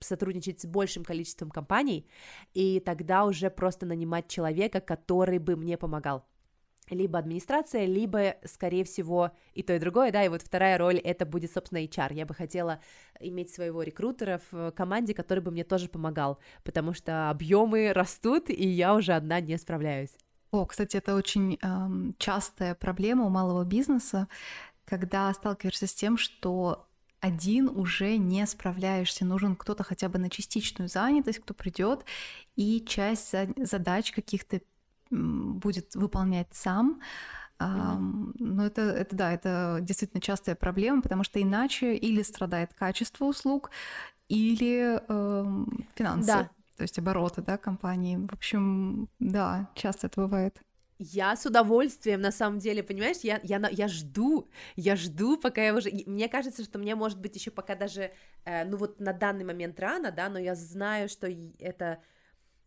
[0.00, 2.06] сотрудничать с большим количеством компаний,
[2.52, 6.24] и тогда уже просто нанимать человека, который бы мне помогал
[6.90, 11.24] либо администрация, либо, скорее всего, и то, и другое, да, и вот вторая роль это
[11.24, 12.12] будет, собственно, HR.
[12.14, 12.80] Я бы хотела
[13.20, 18.66] иметь своего рекрутера в команде, который бы мне тоже помогал, потому что объемы растут, и
[18.66, 20.16] я уже одна не справляюсь.
[20.50, 24.28] О, кстати, это очень эм, частая проблема у малого бизнеса,
[24.84, 26.88] когда сталкиваешься с тем, что
[27.20, 32.04] один уже не справляешься, нужен кто-то хотя бы на частичную занятость, кто придет
[32.56, 34.60] и часть задач каких-то
[35.10, 37.00] будет выполнять сам.
[37.58, 38.34] Mm-hmm.
[38.38, 43.70] Но это, это да, это действительно частая проблема, потому что иначе или страдает качество услуг,
[44.28, 46.26] или э, финансы.
[46.26, 48.16] Да, то есть обороты, да, компании.
[48.16, 50.62] В общем, да, часто это бывает.
[50.98, 55.74] Я с удовольствием, на самом деле, понимаешь, я, я, я жду, я жду, пока я
[55.74, 55.90] уже...
[56.06, 58.12] Мне кажется, что мне, может быть, еще пока даже,
[58.46, 62.02] э, ну вот на данный момент рано, да, но я знаю, что это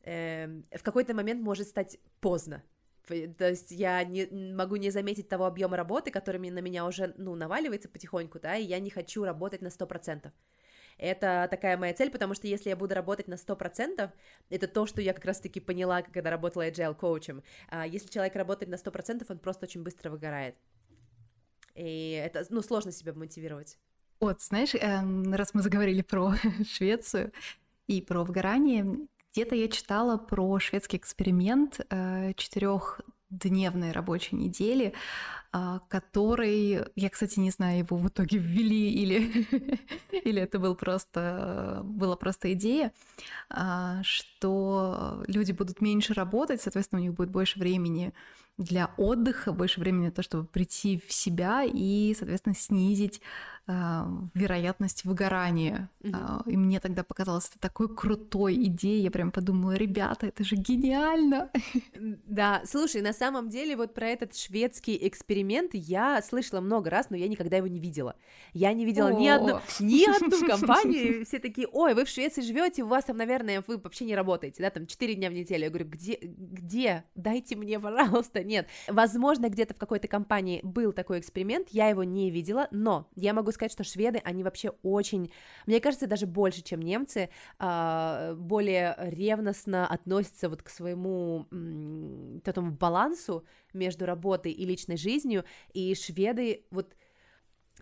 [0.04, 2.62] э, в какой-то момент может стать поздно.
[3.08, 7.34] То есть я не, могу не заметить того объема работы, который на меня уже, ну,
[7.34, 10.32] наваливается потихоньку, да, и я не хочу работать на 100%.
[10.98, 14.12] Это такая моя цель, потому что если я буду работать на 100%,
[14.50, 17.44] это то, что я как раз-таки поняла, когда работала agile коучем.
[17.70, 20.56] А если человек работает на 100%, он просто очень быстро выгорает.
[21.76, 23.78] И это, ну, сложно себя мотивировать.
[24.20, 26.34] Вот, знаешь, эм, раз мы заговорили про
[26.68, 27.32] Швецию
[27.88, 33.02] и про выгорание, где-то я читала про шведский эксперимент э, четырех
[33.40, 34.94] дневной рабочей недели,
[35.52, 39.48] а, который, я, кстати, не знаю, его в итоге ввели или,
[40.24, 42.92] или это был просто, была просто идея,
[43.50, 48.14] а, что люди будут меньше работать, соответственно, у них будет больше времени
[48.58, 53.22] для отдыха, больше времени на то, чтобы прийти в себя и, соответственно, снизить
[53.66, 55.90] вероятность выгорания.
[56.02, 56.52] Mm-hmm.
[56.52, 59.04] И мне тогда показалось это такой крутой идеей.
[59.04, 61.50] Я прям подумала, ребята, это же гениально.
[62.26, 67.16] Да, слушай, на самом деле вот про этот шведский эксперимент я слышала много раз, но
[67.16, 68.16] я никогда его не видела.
[68.54, 71.26] Я не видела ни одну, ни одну компанию.
[71.26, 74.62] Все такие, ой, вы в Швеции живете, у вас там, наверное, вы вообще не работаете,
[74.64, 75.64] да, там 4 дня в неделю.
[75.64, 77.04] Я говорю, где, где?
[77.16, 78.44] Дайте мне, пожалуйста.
[78.44, 78.68] Нет.
[78.88, 83.53] Возможно, где-то в какой-то компании был такой эксперимент, я его не видела, но я могу
[83.54, 85.32] сказать, что шведы, они вообще очень,
[85.66, 91.48] мне кажется, даже больше, чем немцы, а, более ревностно относятся вот к своему
[92.46, 96.96] этому балансу между работой и личной жизнью, и шведы вот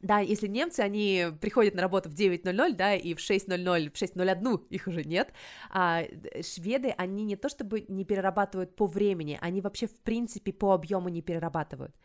[0.02, 4.68] да, если немцы, они приходят на работу в 9.00, да, и в 6.00, в 6.01
[4.70, 5.34] их уже нет,
[5.70, 6.04] а
[6.42, 11.10] шведы, они не то чтобы не перерабатывают по времени, они вообще в принципе по объему
[11.10, 11.96] не перерабатывают.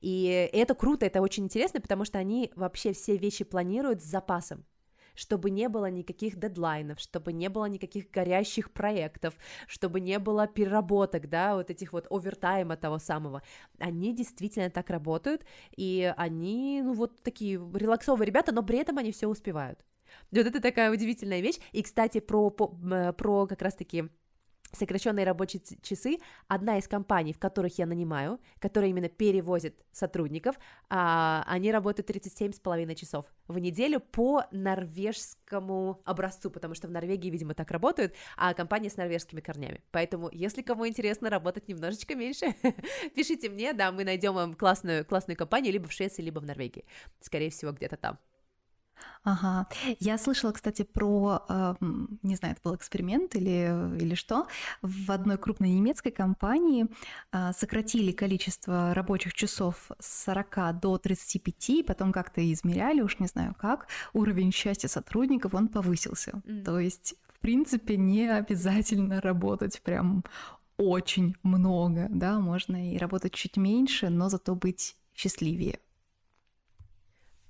[0.00, 4.64] И это круто, это очень интересно, потому что они вообще все вещи планируют с запасом
[5.14, 9.34] чтобы не было никаких дедлайнов, чтобы не было никаких горящих проектов,
[9.66, 13.42] чтобы не было переработок, да, вот этих вот овертайма того самого.
[13.78, 15.44] Они действительно так работают,
[15.76, 19.84] и они, ну, вот такие релаксовые ребята, но при этом они все успевают.
[20.30, 21.58] Вот это такая удивительная вещь.
[21.72, 24.10] И, кстати, про, про, про как раз-таки
[24.72, 30.56] сокращенные рабочие часы, одна из компаний, в которых я нанимаю, которая именно перевозит сотрудников,
[30.88, 37.54] а, они работают 37,5 часов в неделю по норвежскому образцу, потому что в Норвегии, видимо,
[37.54, 39.82] так работают, а компания с норвежскими корнями.
[39.90, 42.54] Поэтому, если кому интересно работать немножечко меньше,
[43.14, 46.84] пишите мне, да, мы найдем вам классную, классную компанию либо в Швеции, либо в Норвегии.
[47.20, 48.18] Скорее всего, где-то там.
[49.24, 49.68] Ага.
[50.00, 51.74] Я слышала, кстати, про, э,
[52.22, 54.46] не знаю, это был эксперимент или, или что,
[54.82, 56.86] в одной крупной немецкой компании
[57.32, 63.54] э, сократили количество рабочих часов с 40 до 35, потом как-то измеряли, уж не знаю
[63.58, 66.42] как, уровень счастья сотрудников, он повысился.
[66.44, 66.64] Mm.
[66.64, 70.24] То есть, в принципе, не обязательно работать прям
[70.78, 75.78] очень много, да, можно и работать чуть меньше, но зато быть счастливее.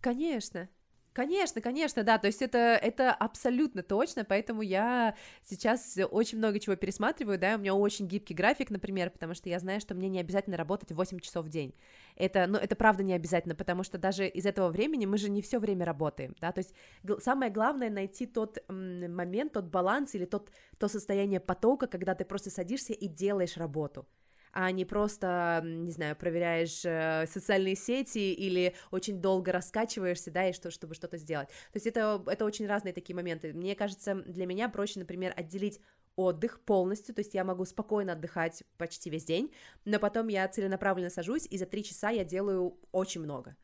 [0.00, 0.68] Конечно,
[1.12, 6.74] Конечно, конечно, да, то есть это, это абсолютно точно, поэтому я сейчас очень много чего
[6.74, 10.20] пересматриваю, да, у меня очень гибкий график, например, потому что я знаю, что мне не
[10.20, 11.74] обязательно работать 8 часов в день,
[12.16, 15.42] это, ну, это правда не обязательно, потому что даже из этого времени мы же не
[15.42, 16.74] все время работаем, да, то есть
[17.18, 22.48] самое главное найти тот момент, тот баланс или тот, то состояние потока, когда ты просто
[22.48, 24.06] садишься и делаешь работу,
[24.52, 30.52] а не просто, не знаю, проверяешь э, социальные сети или очень долго раскачиваешься, да, и
[30.52, 31.48] что, чтобы что-то сделать.
[31.48, 33.52] То есть это, это очень разные такие моменты.
[33.52, 35.80] Мне кажется, для меня проще, например, отделить
[36.16, 39.52] отдых полностью, то есть я могу спокойно отдыхать почти весь день,
[39.84, 43.56] но потом я целенаправленно сажусь, и за три часа я делаю очень много.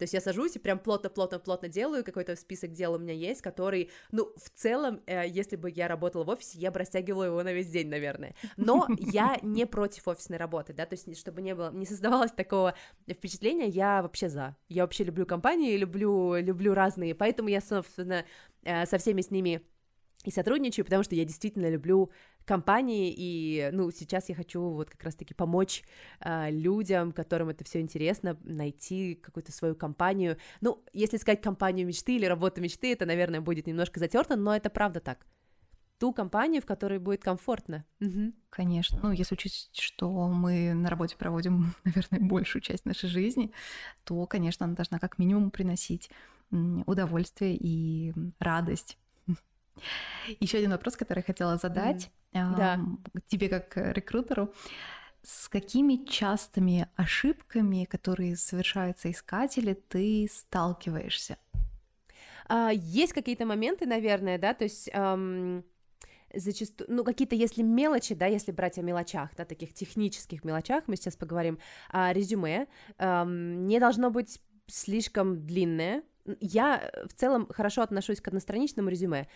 [0.00, 3.90] То есть я сажусь и прям плотно-плотно-плотно делаю, какой-то список дел у меня есть, который,
[4.12, 7.52] ну, в целом, э, если бы я работала в офисе, я бы растягивала его на
[7.52, 8.34] весь день, наверное.
[8.56, 12.74] Но я не против офисной работы, да, то есть чтобы не было, не создавалось такого
[13.10, 14.56] впечатления, я вообще за.
[14.70, 18.24] Я вообще люблю компании, люблю, люблю разные, поэтому я, собственно,
[18.62, 19.60] э, со всеми с ними
[20.24, 22.10] и сотрудничаю, потому что я действительно люблю
[22.50, 25.84] компании, и, ну, сейчас я хочу вот как раз-таки помочь
[26.18, 30.36] э, людям, которым это все интересно, найти какую-то свою компанию.
[30.60, 34.68] Ну, если сказать компанию мечты или работу мечты, это, наверное, будет немножко затерто, но это
[34.68, 35.24] правда так.
[35.98, 37.84] Ту компанию, в которой будет комфортно.
[38.00, 38.32] Угу.
[38.50, 38.98] Конечно.
[39.00, 43.52] Ну, если учесть, что мы на работе проводим, наверное, большую часть нашей жизни,
[44.02, 46.10] то, конечно, она должна как минимум приносить
[46.50, 48.98] удовольствие и радость.
[50.40, 52.56] Еще один вопрос, который я хотела задать mm.
[52.56, 52.80] да.
[53.28, 54.52] тебе как рекрутеру.
[55.22, 61.36] С какими частыми ошибками, которые совершают соискатели, ты сталкиваешься?
[62.48, 64.90] А, есть какие-то моменты, наверное, да, то есть...
[64.92, 65.64] Эм
[66.34, 70.96] зачастую, ну, какие-то, если мелочи, да, если брать о мелочах, да, таких технических мелочах, мы
[70.96, 71.58] сейчас поговорим,
[71.90, 72.66] а, резюме
[72.98, 76.02] эм, не должно быть слишком длинное.
[76.40, 79.26] Я в целом хорошо отношусь к одностраничному резюме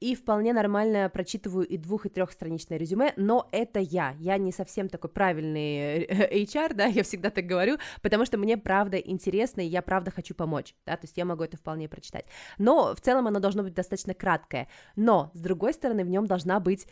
[0.00, 4.88] и вполне нормально прочитываю и двух, и трехстраничное резюме, но это я, я не совсем
[4.88, 9.82] такой правильный HR, да, я всегда так говорю, потому что мне правда интересно, и я
[9.82, 12.26] правда хочу помочь, да, то есть я могу это вполне прочитать,
[12.58, 16.60] но в целом оно должно быть достаточно краткое, но, с другой стороны, в нем должна
[16.60, 16.86] быть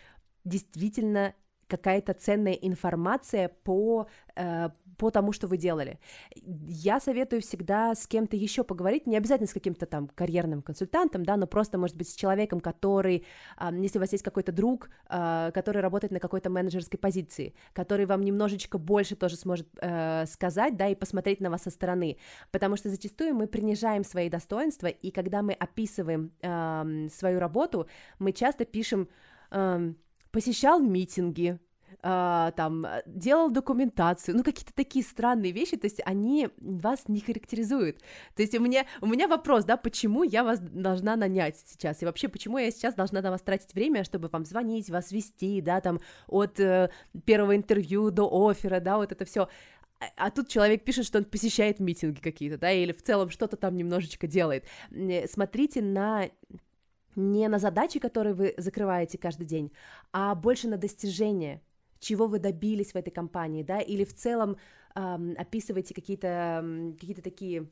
[0.44, 1.34] действительно
[1.76, 4.06] какая-то ценная информация по
[4.36, 5.98] э, по тому, что вы делали.
[6.36, 11.36] Я советую всегда с кем-то еще поговорить, не обязательно с каким-то там карьерным консультантом, да,
[11.36, 13.26] но просто, может быть, с человеком, который,
[13.72, 18.22] если у вас есть какой-то друг, а, который работает на какой-то менеджерской позиции, который вам
[18.22, 22.18] немножечко больше тоже сможет э, сказать, да, и посмотреть на вас со стороны,
[22.50, 26.30] потому что зачастую мы принижаем свои достоинства, и когда мы описываем
[27.10, 29.08] свою работу, мы часто пишем
[30.34, 31.60] посещал митинги,
[32.02, 37.98] э, там, делал документацию, ну, какие-то такие странные вещи, то есть они вас не характеризуют.
[38.34, 42.04] То есть у меня, у меня вопрос, да, почему я вас должна нанять сейчас, и
[42.04, 45.80] вообще, почему я сейчас должна на вас тратить время, чтобы вам звонить, вас вести, да,
[45.80, 46.90] там, от э,
[47.24, 49.48] первого интервью до оффера, да, вот это все
[50.00, 53.56] а, а тут человек пишет, что он посещает митинги какие-то, да, или в целом что-то
[53.56, 54.64] там немножечко делает.
[55.30, 56.28] Смотрите на
[57.16, 59.72] не на задачи, которые вы закрываете каждый день,
[60.12, 61.62] а больше на достижения,
[61.98, 64.56] чего вы добились в этой компании, да, или в целом
[64.94, 66.64] эм, описываете какие-то
[66.98, 67.68] какие такие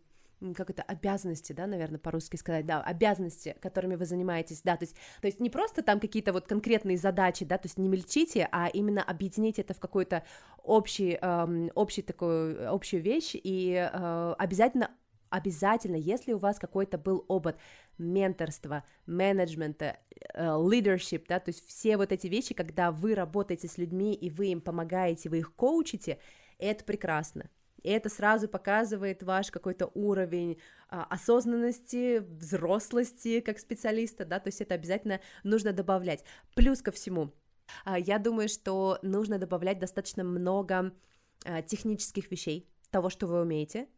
[0.57, 4.97] как это, обязанности, да, наверное, по-русски сказать, да, обязанности, которыми вы занимаетесь, да, то есть,
[5.21, 8.69] то есть не просто там какие-то вот конкретные задачи, да, то есть не мельчите, а
[8.69, 10.25] именно объедините это в какой-то
[10.63, 14.91] общий, эм, общий такую, общую вещь, и э, обязательно
[15.33, 17.57] обязательно, если у вас какой-то был опыт
[18.03, 19.99] менторства, менеджмента,
[20.35, 24.31] э, leadership, да, то есть все вот эти вещи, когда вы работаете с людьми и
[24.31, 26.19] вы им помогаете, вы их коучите,
[26.59, 27.51] это прекрасно.
[27.83, 34.61] И это сразу показывает ваш какой-то уровень а, осознанности, взрослости как специалиста, да, то есть
[34.61, 36.25] это обязательно нужно добавлять.
[36.55, 37.33] Плюс ко всему,
[37.85, 40.93] а, я думаю, что нужно добавлять достаточно много
[41.45, 43.88] а, технических вещей, того, что вы умеете,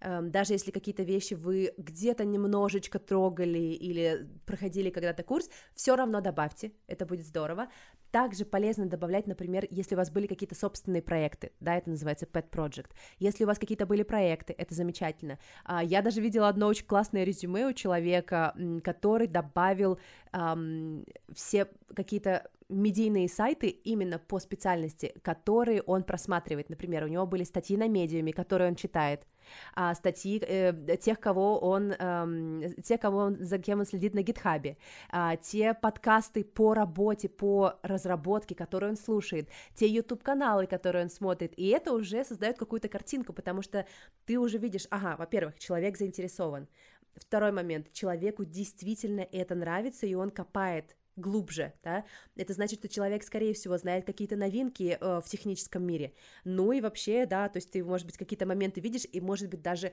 [0.00, 6.72] даже если какие-то вещи вы где-то немножечко трогали или проходили когда-то курс, все равно добавьте,
[6.86, 7.68] это будет здорово.
[8.10, 12.50] Также полезно добавлять, например, если у вас были какие-то собственные проекты, да, это называется pet
[12.50, 12.90] project.
[13.18, 15.38] Если у вас какие-то были проекты, это замечательно.
[15.64, 20.00] А, я даже видела одно очень классное резюме у человека, который добавил
[20.32, 26.68] эм, все какие-то медийные сайты именно по специальности, которые он просматривает.
[26.70, 29.26] Например, у него были статьи на медиуме, которые он читает,
[29.74, 34.22] а, статьи э, тех, кого он, э, те, кого он, за кем он следит на
[34.22, 34.76] гитхабе,
[35.10, 41.52] а, те подкасты по работе, по разработке, которые он слушает, те YouTube-каналы, которые он смотрит,
[41.56, 43.86] и это уже создает какую-то картинку, потому что
[44.26, 46.68] ты уже видишь, ага, во-первых, человек заинтересован,
[47.16, 52.04] Второй момент, человеку действительно это нравится, и он копает глубже, да,
[52.36, 56.80] это значит, что человек, скорее всего, знает какие-то новинки э, в техническом мире, ну и
[56.80, 59.92] вообще, да, то есть ты, может быть, какие-то моменты видишь, и, может быть, даже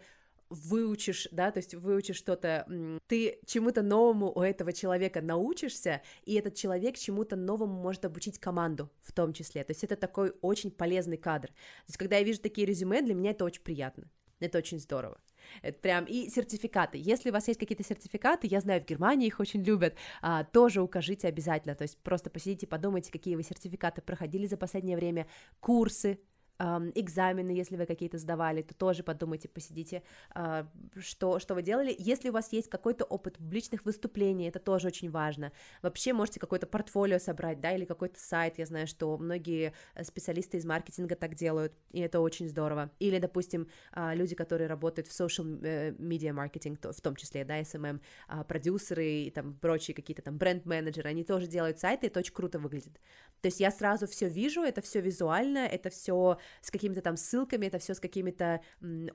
[0.50, 2.66] выучишь, да, то есть выучишь что-то,
[3.08, 8.90] ты чему-то новому у этого человека научишься, и этот человек чему-то новому может обучить команду
[9.02, 11.48] в том числе, то есть это такой очень полезный кадр.
[11.48, 15.20] То есть когда я вижу такие резюме, для меня это очень приятно, это очень здорово.
[15.62, 16.98] Это прям и сертификаты.
[16.98, 20.82] Если у вас есть какие-то сертификаты, я знаю, в Германии их очень любят, а, тоже
[20.82, 21.76] укажите обязательно.
[21.76, 25.28] То есть просто посидите, подумайте, какие вы сертификаты проходили за последнее время,
[25.60, 26.20] курсы,
[26.60, 30.68] экзамены, если вы какие-то сдавали, то тоже подумайте, посидите, а,
[31.00, 31.96] что, что вы делали.
[31.98, 35.52] Если у вас есть какой-то опыт публичных выступлений, это тоже очень важно.
[35.82, 40.58] Вообще можете какое-то портфолио собрать, да, или какой-то сайт, я знаю, что многие э, специалисты
[40.58, 42.92] из маркетинга так делают, и это очень здорово.
[43.00, 47.62] Или, допустим, а, люди, которые работают в social э, media маркетинг, в том числе, да,
[47.62, 52.34] SMM, а, продюсеры и там прочие какие-то там бренд-менеджеры, они тоже делают сайты, это очень
[52.34, 53.00] круто выглядит.
[53.42, 57.68] То есть я сразу все вижу, это все визуально, это все с какими-то там ссылками,
[57.68, 58.62] это все с какими-то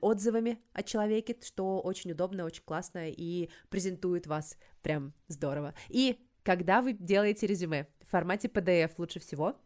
[0.01, 5.73] отзывами о человеке, что очень удобно, очень классно и презентует вас прям здорово.
[5.89, 9.57] И когда вы делаете резюме в формате PDF лучше всего,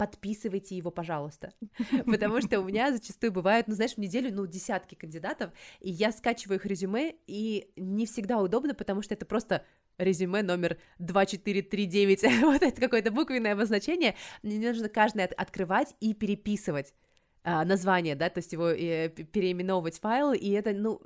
[0.00, 1.52] подписывайте его, пожалуйста.
[2.06, 6.10] Потому что у меня зачастую бывает, ну, знаешь, в неделю, ну, десятки кандидатов, и я
[6.10, 9.62] скачиваю их резюме, и не всегда удобно, потому что это просто
[10.00, 16.94] резюме номер 2439, вот это какое-то буквенное обозначение, мне нужно каждое от- открывать и переписывать
[17.42, 21.00] а, название, да, то есть его э, переименовывать файл, и это, ну,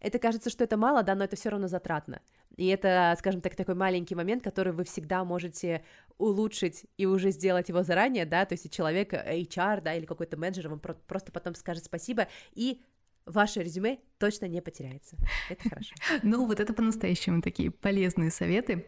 [0.00, 2.20] это кажется, что это мало, да, но это все равно затратно.
[2.56, 5.84] И это, скажем так, такой маленький момент, который вы всегда можете
[6.18, 10.68] улучшить и уже сделать его заранее, да, то есть человек, HR, да, или какой-то менеджер
[10.68, 12.82] вам просто потом скажет спасибо, и
[13.28, 15.16] ваше резюме точно не потеряется.
[15.48, 15.94] Это хорошо.
[16.22, 18.86] Ну, вот это по-настоящему такие полезные советы.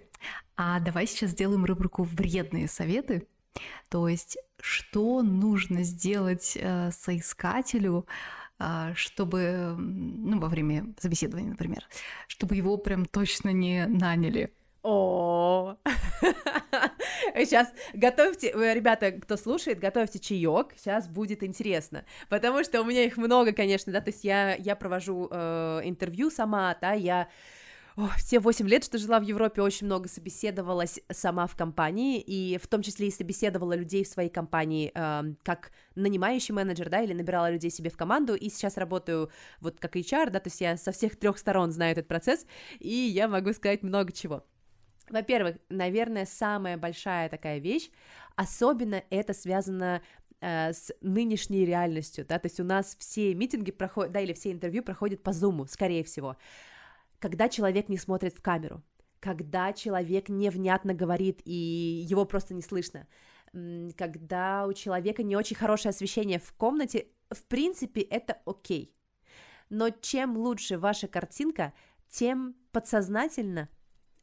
[0.56, 3.26] А давай сейчас сделаем рубрику «Вредные советы».
[3.88, 8.06] То есть, что нужно сделать э, соискателю,
[8.58, 11.86] э, чтобы, ну, во время собеседования, например,
[12.28, 14.52] чтобы его прям точно не наняли.
[14.82, 15.76] О,
[17.34, 23.18] сейчас готовьте, ребята, кто слушает, готовьте чаек, сейчас будет интересно, потому что у меня их
[23.18, 27.28] много, конечно, да, то есть я, я провожу э, интервью сама, да, я
[28.16, 32.66] все восемь лет, что жила в Европе, очень много собеседовалась сама в компании, и в
[32.66, 37.50] том числе и собеседовала людей в своей компании э, как нанимающий менеджер, да, или набирала
[37.50, 39.30] людей себе в команду, и сейчас работаю
[39.60, 42.46] вот как HR, да, то есть я со всех трех сторон знаю этот процесс,
[42.78, 44.44] и я могу сказать много чего.
[45.10, 47.90] Во-первых, наверное, самая большая такая вещь,
[48.36, 50.02] особенно это связано
[50.40, 54.52] э, с нынешней реальностью, да, то есть у нас все митинги проходят, да, или все
[54.52, 56.36] интервью проходят по зуму, скорее всего
[57.20, 58.82] когда человек не смотрит в камеру,
[59.20, 63.06] когда человек невнятно говорит и его просто не слышно,
[63.96, 68.96] когда у человека не очень хорошее освещение в комнате, в принципе, это окей.
[69.68, 71.72] Но чем лучше ваша картинка,
[72.08, 73.68] тем подсознательно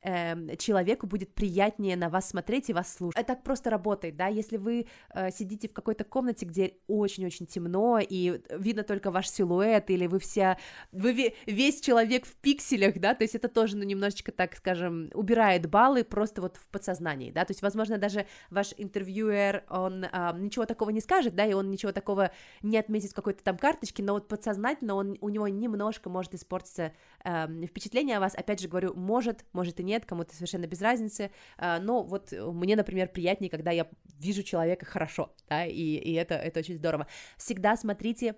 [0.01, 3.19] э, человеку будет приятнее на вас смотреть и вас слушать.
[3.19, 7.99] Это так просто работает, да, если вы э, сидите в какой-то комнате, где очень-очень темно,
[7.99, 10.57] и видно только ваш силуэт, или вы вся,
[10.91, 15.69] вы весь человек в пикселях, да, то есть это тоже, ну, немножечко, так скажем, убирает
[15.69, 20.65] баллы просто вот в подсознании, да, то есть, возможно, даже ваш интервьюер, он э, ничего
[20.65, 22.31] такого не скажет, да, и он ничего такого
[22.61, 26.93] не отметит в какой-то там карточке, но вот подсознательно он, у него немножко может испортиться
[27.23, 31.31] э, впечатление о вас, опять же говорю, может, может и нет, кому-то совершенно без разницы,
[31.57, 33.87] а, но вот мне, например, приятнее, когда я
[34.19, 37.07] вижу человека хорошо, да, и, и это, это очень здорово.
[37.37, 38.35] Всегда смотрите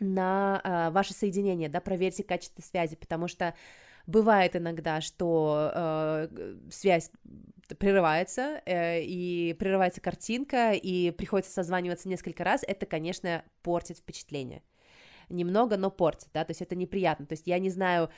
[0.00, 3.54] на э, ваше соединение, да, проверьте качество связи, потому что
[4.06, 7.10] бывает иногда, что э, связь
[7.78, 14.62] прерывается, э, и прерывается картинка, и приходится созваниваться несколько раз, это, конечно, портит впечатление
[15.28, 18.10] немного, но портит, да, то есть это неприятно, то есть я не знаю,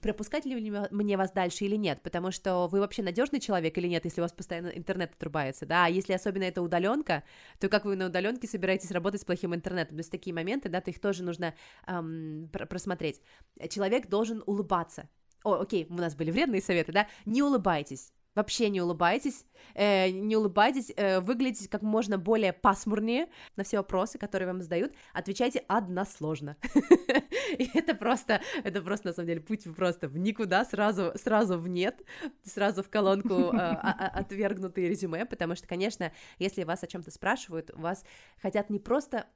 [0.00, 4.04] пропускать ли мне вас дальше или нет, потому что вы вообще надежный человек или нет,
[4.04, 7.22] если у вас постоянно интернет отрубается, да, а если особенно это удаленка,
[7.58, 10.80] то как вы на удаленке собираетесь работать с плохим интернетом, то есть такие моменты, да,
[10.80, 11.54] то их тоже нужно
[11.86, 13.20] эм, просмотреть.
[13.68, 15.08] Человек должен улыбаться,
[15.44, 20.36] о, окей, у нас были вредные советы, да, не улыбайтесь, Вообще не улыбайтесь, э, не
[20.36, 26.56] улыбайтесь, э, выглядите как можно более пасмурнее на все вопросы, которые вам задают, отвечайте односложно.
[27.58, 31.68] И это просто, это просто на самом деле путь просто в никуда, сразу, сразу в
[31.68, 32.02] нет,
[32.42, 37.10] сразу в колонку э, а, а, отвергнутые резюме, потому что, конечно, если вас о чем-то
[37.10, 38.04] спрашивают, вас
[38.40, 39.26] хотят не просто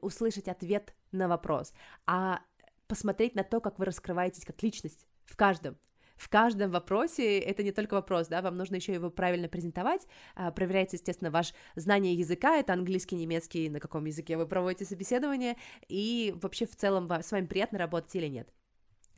[0.00, 1.72] услышать ответ на вопрос,
[2.06, 2.40] а
[2.86, 5.78] посмотреть на то, как вы раскрываетесь как личность в каждом
[6.20, 10.50] в каждом вопросе это не только вопрос, да, вам нужно еще его правильно презентовать, а,
[10.50, 15.56] проверяется, естественно, ваш знание языка, это английский, немецкий, на каком языке вы проводите собеседование,
[15.88, 18.52] и вообще в целом с вами приятно работать или нет.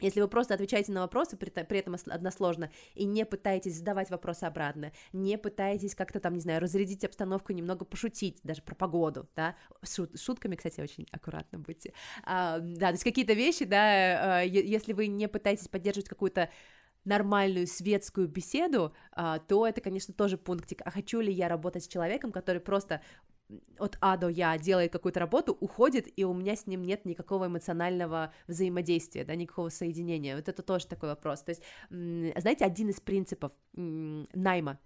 [0.00, 4.92] Если вы просто отвечаете на вопросы, при, этом односложно, и не пытаетесь задавать вопросы обратно,
[5.12, 10.20] не пытаетесь как-то там, не знаю, разрядить обстановку, немного пошутить, даже про погоду, да, Шут,
[10.20, 11.94] шутками, кстати, очень аккуратно будьте,
[12.24, 16.48] а, да, то есть какие-то вещи, да, а, если вы не пытаетесь поддерживать какую-то
[17.05, 20.82] нормальную светскую беседу, а, то это, конечно, тоже пунктик.
[20.84, 23.03] А хочу ли я работать с человеком, который просто
[23.78, 27.46] от А до Я делает какую-то работу, уходит, и у меня с ним нет никакого
[27.46, 30.36] эмоционального взаимодействия, да, никакого соединения.
[30.36, 31.42] Вот это тоже такой вопрос.
[31.42, 34.78] То есть, знаете, один из принципов найма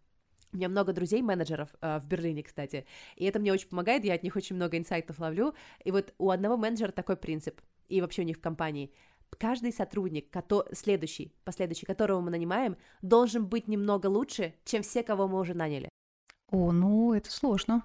[0.53, 2.87] у меня много друзей, менеджеров э, в Берлине, кстати,
[3.17, 5.55] и это мне очень помогает, я от них очень много инсайтов ловлю,
[5.85, 8.93] и вот у одного менеджера такой принцип, и вообще у них в компании–
[9.39, 15.29] каждый сотрудник, который, следующий, последующий, которого мы нанимаем, должен быть немного лучше, чем все, кого
[15.29, 15.89] мы уже наняли.
[16.51, 17.85] О, ну это сложно.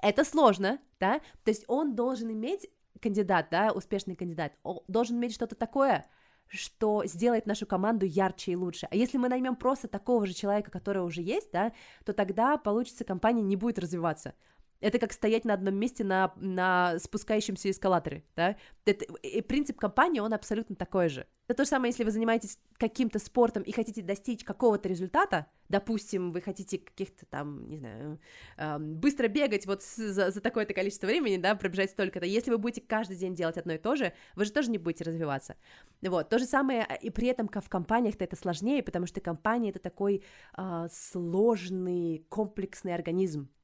[0.00, 1.20] Это сложно, да?
[1.44, 2.68] То есть он должен иметь
[3.00, 6.06] кандидат, да, успешный кандидат, он должен иметь что-то такое,
[6.48, 8.88] что сделает нашу команду ярче и лучше.
[8.90, 11.72] А если мы наймем просто такого же человека, который уже есть, да,
[12.04, 14.34] то тогда получится компания не будет развиваться.
[14.80, 18.56] Это как стоять на одном месте на, на спускающемся эскалаторе, да?
[18.84, 21.26] Это, и принцип компании, он абсолютно такой же.
[21.48, 26.30] Это то же самое, если вы занимаетесь каким-то спортом и хотите достичь какого-то результата, допустим,
[26.30, 28.20] вы хотите каких-то там, не знаю,
[28.56, 32.82] э, быстро бегать вот за, за такое-то количество времени, да, пробежать столько-то, если вы будете
[32.82, 35.56] каждый день делать одно и то же, вы же тоже не будете развиваться.
[36.02, 39.70] Вот, то же самое, а, и при этом в компаниях-то это сложнее, потому что компания—
[39.70, 40.22] это такой
[40.56, 43.57] э, сложный, комплексный организм, Э,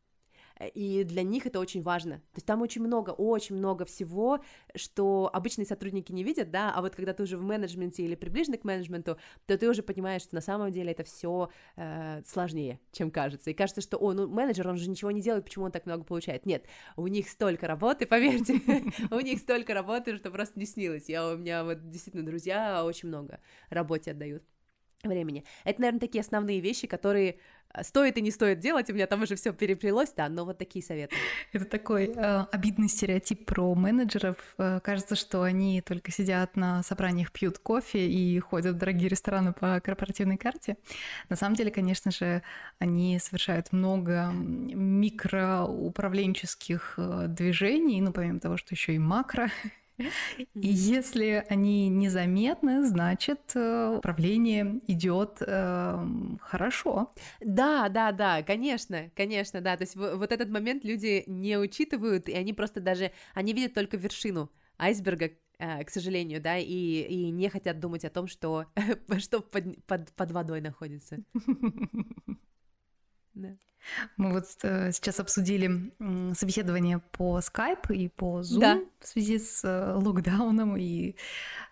[0.75, 2.17] и для них это очень важно.
[2.17, 4.41] То есть там очень много, очень много всего,
[4.75, 8.55] что обычные сотрудники не видят, да, а вот когда ты уже в менеджменте или приближен
[8.55, 13.11] к менеджменту, то ты уже понимаешь, что на самом деле это все э, сложнее, чем
[13.11, 13.51] кажется.
[13.51, 16.05] И кажется, что, о, ну, менеджер, он же ничего не делает, почему он так много
[16.05, 16.47] получает?
[16.47, 18.61] Нет, у них столько работы, поверьте,
[19.11, 21.09] у них столько работы, что просто не снилось.
[21.09, 23.41] Я, у меня вот действительно друзья очень много
[23.71, 24.45] работе отдают.
[25.09, 25.45] Времени.
[25.65, 27.39] Это, наверное, такие основные вещи, которые
[27.73, 30.59] э, стоит и не стоит делать, у меня там уже все переплелось, да, но вот
[30.59, 31.17] такие советы.
[31.53, 34.37] Это такой э, обидный стереотип про менеджеров.
[34.59, 39.53] Э, кажется, что они только сидят на собраниях, пьют кофе и ходят в дорогие рестораны
[39.53, 40.77] по корпоративной карте.
[41.29, 42.43] На самом деле, конечно же,
[42.79, 49.51] они совершают много микроуправленческих э, движений, ну, помимо того, что еще и макро,
[49.99, 50.09] и
[50.55, 56.07] если они незаметны, значит, э, управление идет э,
[56.41, 57.13] хорошо.
[57.41, 59.77] Да, да, да, конечно, конечно, да.
[59.77, 63.97] То есть вот этот момент люди не учитывают, и они просто даже, они видят только
[63.97, 68.67] вершину айсберга, э, к сожалению, да, и, и не хотят думать о том, что,
[69.19, 71.19] что под, под, под водой находится.
[73.35, 73.49] Да.
[74.16, 75.93] Мы вот э, сейчас обсудили
[76.35, 78.80] собеседование по Skype и по Zoom да.
[79.01, 81.16] в связи с э, локдауном и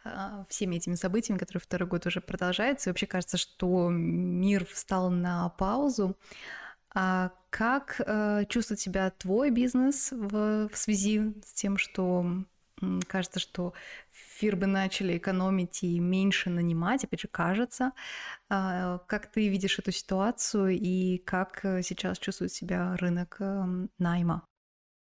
[0.05, 2.91] э, всеми этими событиями, которые второй год уже продолжаются.
[2.91, 6.17] И вообще кажется, что мир встал на паузу.
[6.95, 8.01] А как
[8.49, 12.45] чувствует себя твой бизнес в, в связи с тем, что
[13.09, 13.73] кажется, что
[14.43, 17.93] фирмы начали экономить и меньше нанимать, опять же, кажется.
[18.51, 24.43] А, как ты видишь эту ситуацию и как э, сейчас чувствует себя рынок эм, найма?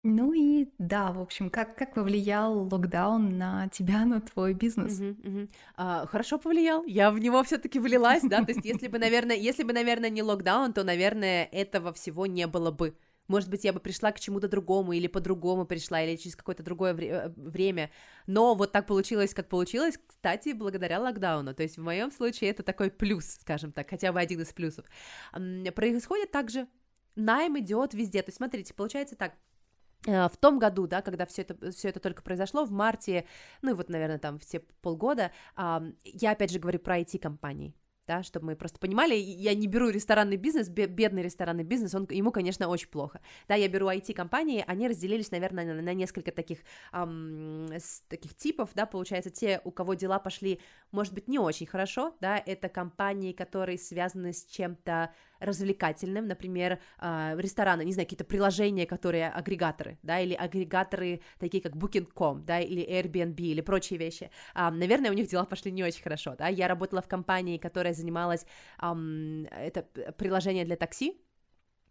[0.04, 5.00] Ну и да, в общем, как, как повлиял локдаун на тебя, на твой бизнес?
[5.00, 5.48] Uh-huh, uh-huh.
[5.76, 6.84] А, хорошо повлиял.
[6.84, 8.44] Я в него все-таки влилась, да.
[8.44, 12.46] То есть, если бы, наверное, если бы, наверное, не локдаун, то, наверное, этого всего не
[12.46, 12.94] было бы.
[13.26, 16.92] Может быть, я бы пришла к чему-то другому, или по-другому пришла, или через какое-то другое
[16.92, 17.90] вре- э, время.
[18.26, 21.54] Но вот так получилось, как получилось, кстати, благодаря локдауну.
[21.54, 24.84] То есть в моем случае это такой плюс, скажем так, хотя бы один из плюсов.
[25.74, 26.68] Происходит также,
[27.16, 28.22] найм идет везде.
[28.22, 29.34] То есть смотрите, получается так,
[30.06, 33.26] э, в том году, да, когда все это, все это только произошло, в марте,
[33.62, 37.74] ну и вот, наверное, там все полгода, я опять же говорю про IT-компании,
[38.06, 42.30] да, чтобы мы просто понимали, я не беру ресторанный бизнес, бедный ресторанный бизнес, он, ему,
[42.32, 46.58] конечно, очень плохо, да, я беру IT-компании, они разделились, наверное, на, на несколько таких,
[46.92, 47.68] эм,
[48.08, 50.60] таких типов, да, получается, те, у кого дела пошли,
[50.92, 55.12] может быть, не очень хорошо, да, это компании, которые связаны с чем-то
[55.44, 61.74] развлекательным, например, э, рестораны, не знаю, какие-то приложения, которые агрегаторы, да, или агрегаторы такие, как
[61.74, 66.02] Booking.com, да, или Airbnb, или прочие вещи, э, наверное, у них дела пошли не очень
[66.02, 68.46] хорошо, да, я работала в компании, которая занималась,
[68.78, 69.82] это
[70.16, 71.20] приложение для такси,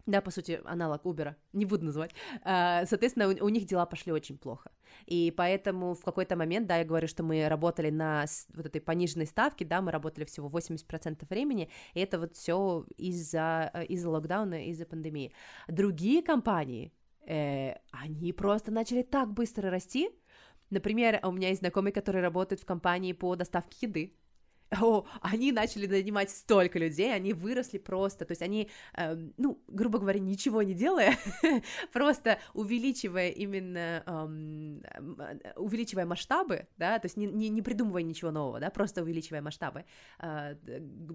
[0.05, 2.11] да, по сути, аналог Uber, не буду называть.
[2.43, 4.71] А, соответственно, у, у них дела пошли очень плохо.
[5.05, 9.25] И поэтому в какой-то момент, да, я говорю, что мы работали на вот этой пониженной
[9.25, 14.85] ставке, да, мы работали всего 80% времени, и это вот все из-за из локдауна, из-за
[14.85, 15.33] пандемии.
[15.67, 16.91] Другие компании,
[17.25, 20.09] э, они просто начали так быстро расти.
[20.69, 24.17] Например, у меня есть знакомый, который работает в компании по доставке еды,
[24.81, 29.99] о, они начали нанимать столько людей, они выросли просто, то есть они, э, ну, грубо
[29.99, 31.17] говоря, ничего не делая,
[31.93, 38.59] просто увеличивая именно, э, увеличивая масштабы, да, то есть не, не, не придумывая ничего нового,
[38.59, 39.85] да, просто увеличивая масштабы,
[40.19, 40.55] э,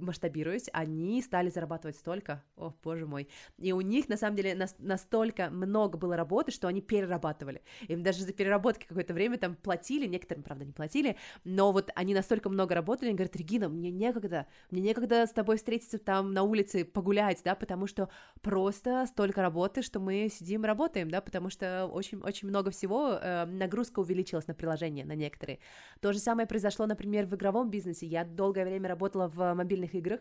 [0.01, 3.29] масштабируясь, они стали зарабатывать столько, о, боже мой,
[3.59, 8.03] и у них, на самом деле, на, настолько много было работы, что они перерабатывали, им
[8.03, 12.49] даже за переработки какое-то время там платили, некоторым, правда, не платили, но вот они настолько
[12.49, 16.85] много работали, они говорят, Регина, мне некогда, мне некогда с тобой встретиться там на улице,
[16.85, 18.11] погулять, да, потому что
[18.43, 24.01] просто столько работы, что мы сидим работаем, да, потому что очень-очень много всего, э, нагрузка
[24.01, 25.61] увеличилась на приложение, на некоторые.
[26.01, 28.07] То же самое произошло, например, в игровом бизнесе.
[28.07, 30.21] Я долгое время работала в мобильных играх,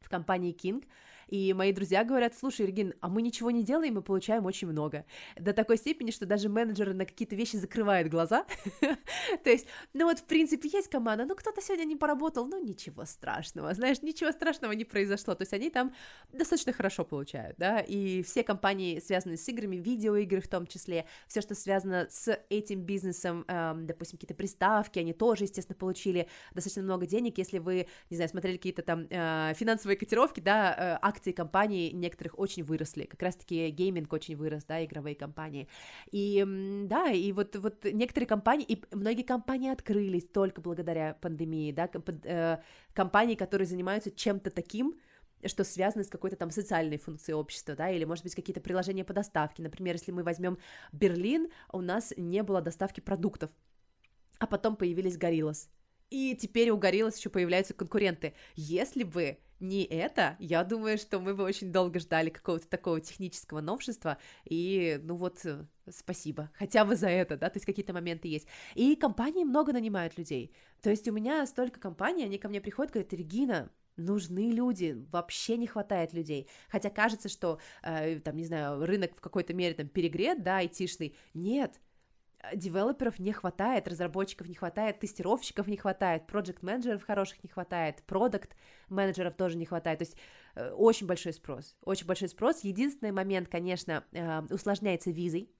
[0.00, 0.84] в компании King,
[1.30, 5.04] и мои друзья говорят, слушай, Регин, а мы ничего не делаем, мы получаем очень много.
[5.38, 8.44] До такой степени, что даже менеджеры на какие-то вещи закрывают глаза.
[9.44, 13.04] То есть, ну вот, в принципе, есть команда, ну кто-то сегодня не поработал, ну ничего
[13.04, 15.34] страшного, знаешь, ничего страшного не произошло.
[15.36, 15.94] То есть они там
[16.32, 21.40] достаточно хорошо получают, да, и все компании, связанные с играми, видеоигры в том числе, все,
[21.40, 27.06] что связано с этим бизнесом, эм, допустим, какие-то приставки, они тоже, естественно, получили достаточно много
[27.06, 31.92] денег, если вы, не знаю, смотрели какие-то там э, финансовые котировки, да, э, акции компаний
[31.92, 35.68] некоторых очень выросли, как раз-таки гейминг очень вырос, да, игровые компании,
[36.10, 36.44] и,
[36.86, 41.88] да, и вот, вот некоторые компании, и многие компании открылись только благодаря пандемии, да,
[42.24, 42.58] э,
[42.94, 44.98] компании, которые занимаются чем-то таким,
[45.46, 49.12] что связано с какой-то там социальной функцией общества, да, или, может быть, какие-то приложения по
[49.12, 49.62] доставке.
[49.62, 50.58] Например, если мы возьмем
[50.92, 53.50] Берлин, у нас не было доставки продуктов,
[54.38, 55.70] а потом появились Гориллас.
[56.10, 58.34] И теперь у Гориллас еще появляются конкуренты.
[58.56, 63.60] Если бы не это, я думаю, что мы бы очень долго ждали какого-то такого технического
[63.60, 68.28] новшества, и, ну вот, э, спасибо, хотя бы за это, да, то есть какие-то моменты
[68.28, 68.48] есть.
[68.74, 70.52] И компании много нанимают людей,
[70.82, 75.56] то есть у меня столько компаний, они ко мне приходят, говорят, Регина, нужны люди, вообще
[75.56, 76.48] не хватает людей.
[76.68, 81.14] Хотя кажется, что, э, там, не знаю, рынок в какой-то мере там перегрет, да, айтишный.
[81.34, 81.80] Нет,
[82.54, 89.56] девелоперов не хватает, разработчиков не хватает, тестировщиков не хватает, проект-менеджеров хороших не хватает, продукт-менеджеров тоже
[89.56, 90.16] не хватает, то есть
[90.54, 92.60] э, очень большой спрос, очень большой спрос.
[92.60, 95.50] Единственный момент, конечно, э, усложняется визой,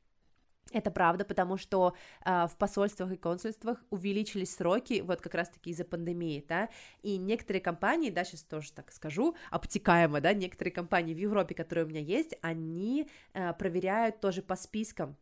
[0.73, 5.85] это правда, потому что э, в посольствах и консульствах увеличились сроки, вот как раз-таки из-за
[5.85, 6.69] пандемии, да,
[7.03, 11.87] и некоторые компании, да, сейчас тоже так скажу, обтекаемо, да, некоторые компании в Европе, которые
[11.87, 15.17] у меня есть, они э, проверяют тоже по спискам,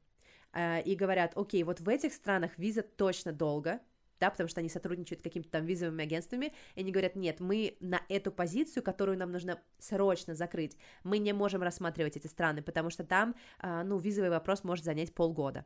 [0.53, 3.81] э, и говорят, окей, вот в этих странах виза точно долго,
[4.21, 7.77] да, потому что они сотрудничают с какими-то там визовыми агентствами, и они говорят, нет, мы
[7.81, 12.91] на эту позицию, которую нам нужно срочно закрыть, мы не можем рассматривать эти страны, потому
[12.91, 15.65] что там, а, ну, визовый вопрос может занять полгода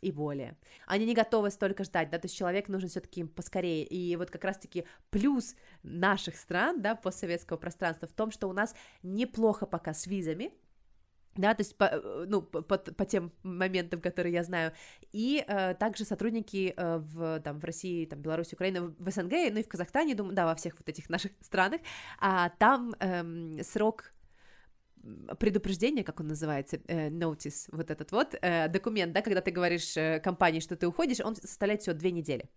[0.00, 0.56] и более.
[0.86, 3.84] Они не готовы столько ждать, да, то есть человек нужен все-таки поскорее.
[3.84, 8.74] И вот как раз-таки плюс наших стран, да, постсоветского пространства в том, что у нас
[9.02, 10.52] неплохо пока с визами,
[11.36, 14.72] да, то есть по, э, ну, по, по тем моментам, которые я знаю,
[15.12, 19.60] и э, также сотрудники э, в, там, в России, там, Беларуси, Украине, в СНГ, ну
[19.60, 21.80] и в Казахстане, думаю, да, во всех вот этих наших странах,
[22.18, 24.12] а там э, срок
[25.38, 29.94] предупреждение, как он называется, э, notice, вот этот вот э, документ, да, когда ты говоришь
[30.22, 32.50] компании, что ты уходишь, он составляет всего две недели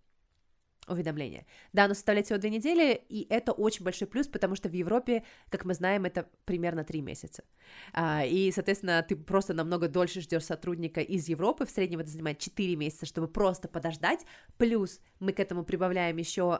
[0.88, 1.46] уведомления.
[1.72, 5.24] Да, оно составляет всего две недели, и это очень большой плюс, потому что в Европе,
[5.48, 7.44] как мы знаем, это примерно три месяца.
[7.92, 12.38] А, и, соответственно, ты просто намного дольше ждешь сотрудника из Европы, в среднем это занимает
[12.38, 14.24] 4 месяца, чтобы просто подождать,
[14.56, 16.58] плюс мы к этому прибавляем еще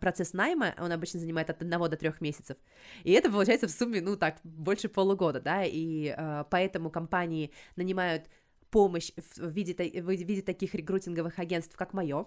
[0.00, 2.56] процесс найма, он обычно занимает от 1 до 3 месяцев,
[3.04, 8.28] и это получается в сумме, ну так, больше полугода, да, и а, поэтому компании нанимают
[8.70, 12.26] помощь в виде, в виде таких рекрутинговых агентств, как мое,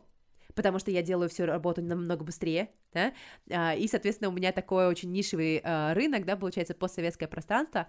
[0.55, 3.13] потому что я делаю всю работу намного быстрее, да,
[3.49, 7.87] а, и, соответственно, у меня такой очень нишевый а, рынок, да, получается, постсоветское пространство,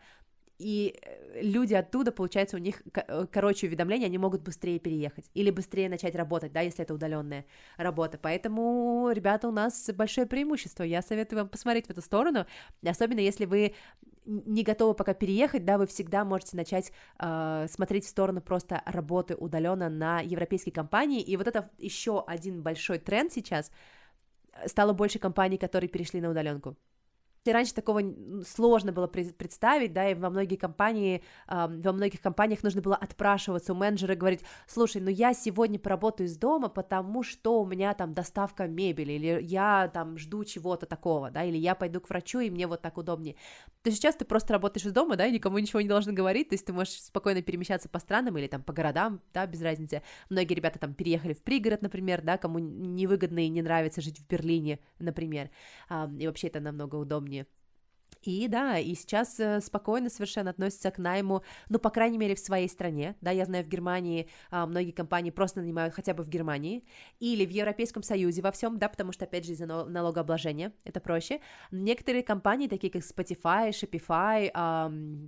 [0.58, 5.50] и э, люди оттуда, получается, у них э, короче уведомления, они могут быстрее переехать или
[5.50, 7.44] быстрее начать работать, да, если это удаленная
[7.76, 8.18] работа.
[8.18, 10.84] Поэтому, ребята, у нас большое преимущество.
[10.84, 12.46] Я советую вам посмотреть в эту сторону,
[12.84, 13.74] особенно если вы
[14.26, 19.34] не готовы пока переехать, да, вы всегда можете начать э, смотреть в сторону просто работы
[19.34, 21.20] удаленно на европейские компании.
[21.20, 23.70] И вот это еще один большой тренд сейчас.
[24.66, 26.76] Стало больше компаний, которые перешли на удаленку.
[27.44, 28.00] И раньше такого
[28.46, 33.76] сложно было представить, да, и во многие компании, во многих компаниях нужно было отпрашиваться у
[33.76, 38.66] менеджера говорить, слушай, ну я сегодня поработаю из дома, потому что у меня там доставка
[38.66, 42.66] мебели, или я там жду чего-то такого, да, или я пойду к врачу, и мне
[42.66, 43.36] вот так удобнее.
[43.82, 46.54] То сейчас ты просто работаешь из дома, да, и никому ничего не должен говорить, то
[46.54, 50.02] есть ты можешь спокойно перемещаться по странам или там по городам, да, без разницы.
[50.30, 54.26] Многие ребята там переехали в пригород, например, да, кому невыгодно и не нравится жить в
[54.26, 55.50] Берлине, например,
[56.18, 57.33] и вообще это намного удобнее
[58.30, 62.38] и да, и сейчас э, спокойно совершенно относятся к найму, ну, по крайней мере, в
[62.38, 66.28] своей стране, да, я знаю, в Германии а, многие компании просто нанимают хотя бы в
[66.28, 66.84] Германии,
[67.20, 71.40] или в Европейском Союзе во всем, да, потому что, опять же, из-за налогообложения это проще.
[71.70, 74.50] Некоторые компании, такие как Spotify, Shopify,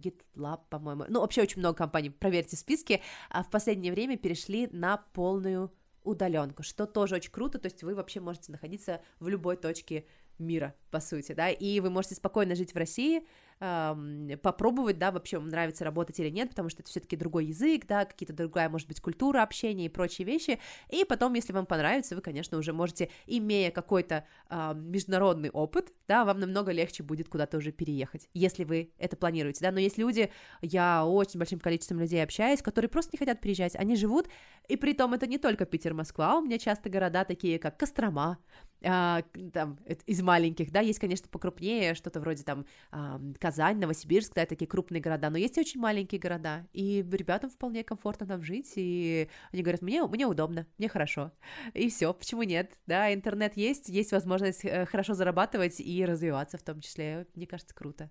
[0.00, 4.96] GitLab, по-моему, ну, вообще очень много компаний, проверьте списки, а в последнее время перешли на
[4.96, 5.72] полную
[6.06, 10.06] удаленку, что тоже очень круто, то есть вы вообще можете находиться в любой точке
[10.38, 13.22] мира, по сути, да, и вы можете спокойно жить в России,
[13.58, 18.04] попробовать, да, вообще вам нравится работать или нет, потому что это все-таки другой язык, да,
[18.04, 20.58] какие-то другая, может быть, культура общения и прочие вещи,
[20.90, 26.24] и потом, если вам понравится, вы, конечно, уже можете, имея какой-то э, международный опыт, да,
[26.26, 30.30] вам намного легче будет куда-то уже переехать, если вы это планируете, да, но есть люди,
[30.60, 34.28] я очень большим количеством людей общаюсь, которые просто не хотят переезжать, они живут,
[34.68, 38.38] и при том это не только Питер, Москва, у меня часто города такие, как Кострома,
[38.82, 44.44] э, там, из маленьких, да, есть, конечно, покрупнее, что-то вроде там э, Казань, Новосибирск, да,
[44.44, 48.72] такие крупные города, но есть и очень маленькие города, и ребятам вполне комфортно там жить,
[48.74, 51.30] и они говорят, мне, мне удобно, мне хорошо,
[51.72, 56.62] и все, почему нет, да, интернет есть, есть возможность э, хорошо зарабатывать и развиваться в
[56.64, 58.10] том числе, мне кажется, круто.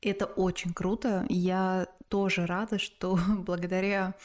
[0.00, 4.16] Это очень круто, я тоже рада, что благодаря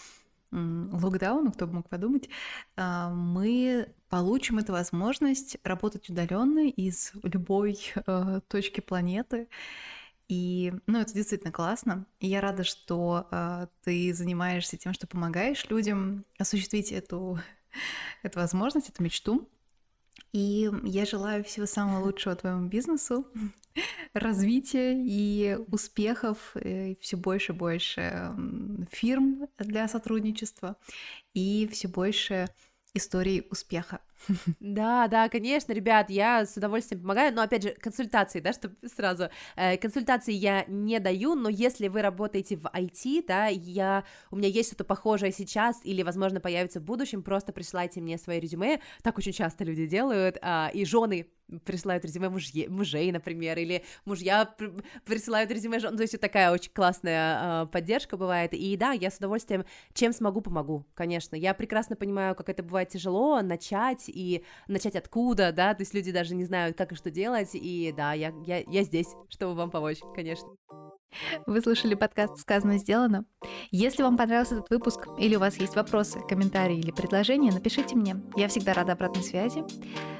[0.51, 2.27] локдауну, кто бы мог подумать,
[2.75, 9.47] а, мы получим эту возможность работать удаленно из любой э, точки планеты.
[10.27, 12.05] И, ну, это действительно классно.
[12.19, 17.39] И я рада, что э, ты занимаешься тем, что помогаешь людям осуществить эту,
[18.23, 19.49] эту возможность, эту мечту.
[20.31, 23.27] И я желаю всего самого лучшего твоему бизнесу,
[24.13, 28.35] развития и успехов, и все больше и больше
[28.91, 30.75] фирм для сотрудничества
[31.33, 32.49] и все больше
[32.93, 34.01] историей успеха.
[34.59, 39.29] Да, да, конечно, ребят, я с удовольствием помогаю, но опять же, консультации, да, чтобы сразу,
[39.55, 44.47] э, консультации я не даю, но если вы работаете в IT, да, я, у меня
[44.47, 49.17] есть что-то похожее сейчас или, возможно, появится в будущем, просто присылайте мне свои резюме, так
[49.17, 51.27] очень часто люди делают, э, и жены
[51.65, 54.53] присылают резюме мужье, мужей, например, или мужья
[55.05, 59.17] присылают резюме жен, то есть такая очень классная э, поддержка бывает, и да, я с
[59.17, 64.95] удовольствием, чем смогу, помогу, конечно, я прекрасно понимаю, как это бывает тяжело, начать и начать
[64.95, 68.33] откуда, да, то есть люди даже не знают, как и что делать, и да, я,
[68.45, 70.49] я, я здесь, чтобы вам помочь, конечно.
[71.45, 73.25] Вы слушали подкаст «Сказано, сделано».
[73.71, 78.15] Если вам понравился этот выпуск, или у вас есть вопросы, комментарии или предложения, напишите мне.
[78.35, 79.63] Я всегда рада обратной связи.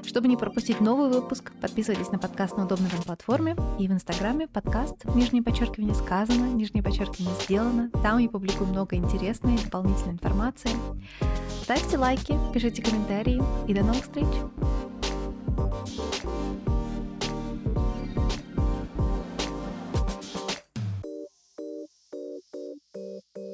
[0.06, 4.48] Чтобы не пропустить новый выпуск, подписывайтесь на подкаст на удобной вам платформе и в Инстаграме
[4.48, 7.90] подкаст «Нижнее подчеркивание сказано», «Нижнее подчеркивание сделано».
[8.02, 10.72] Там я публикую много интересной дополнительной информации.
[11.62, 14.28] Ставьте лайки, пишите комментарии и до новых встреч!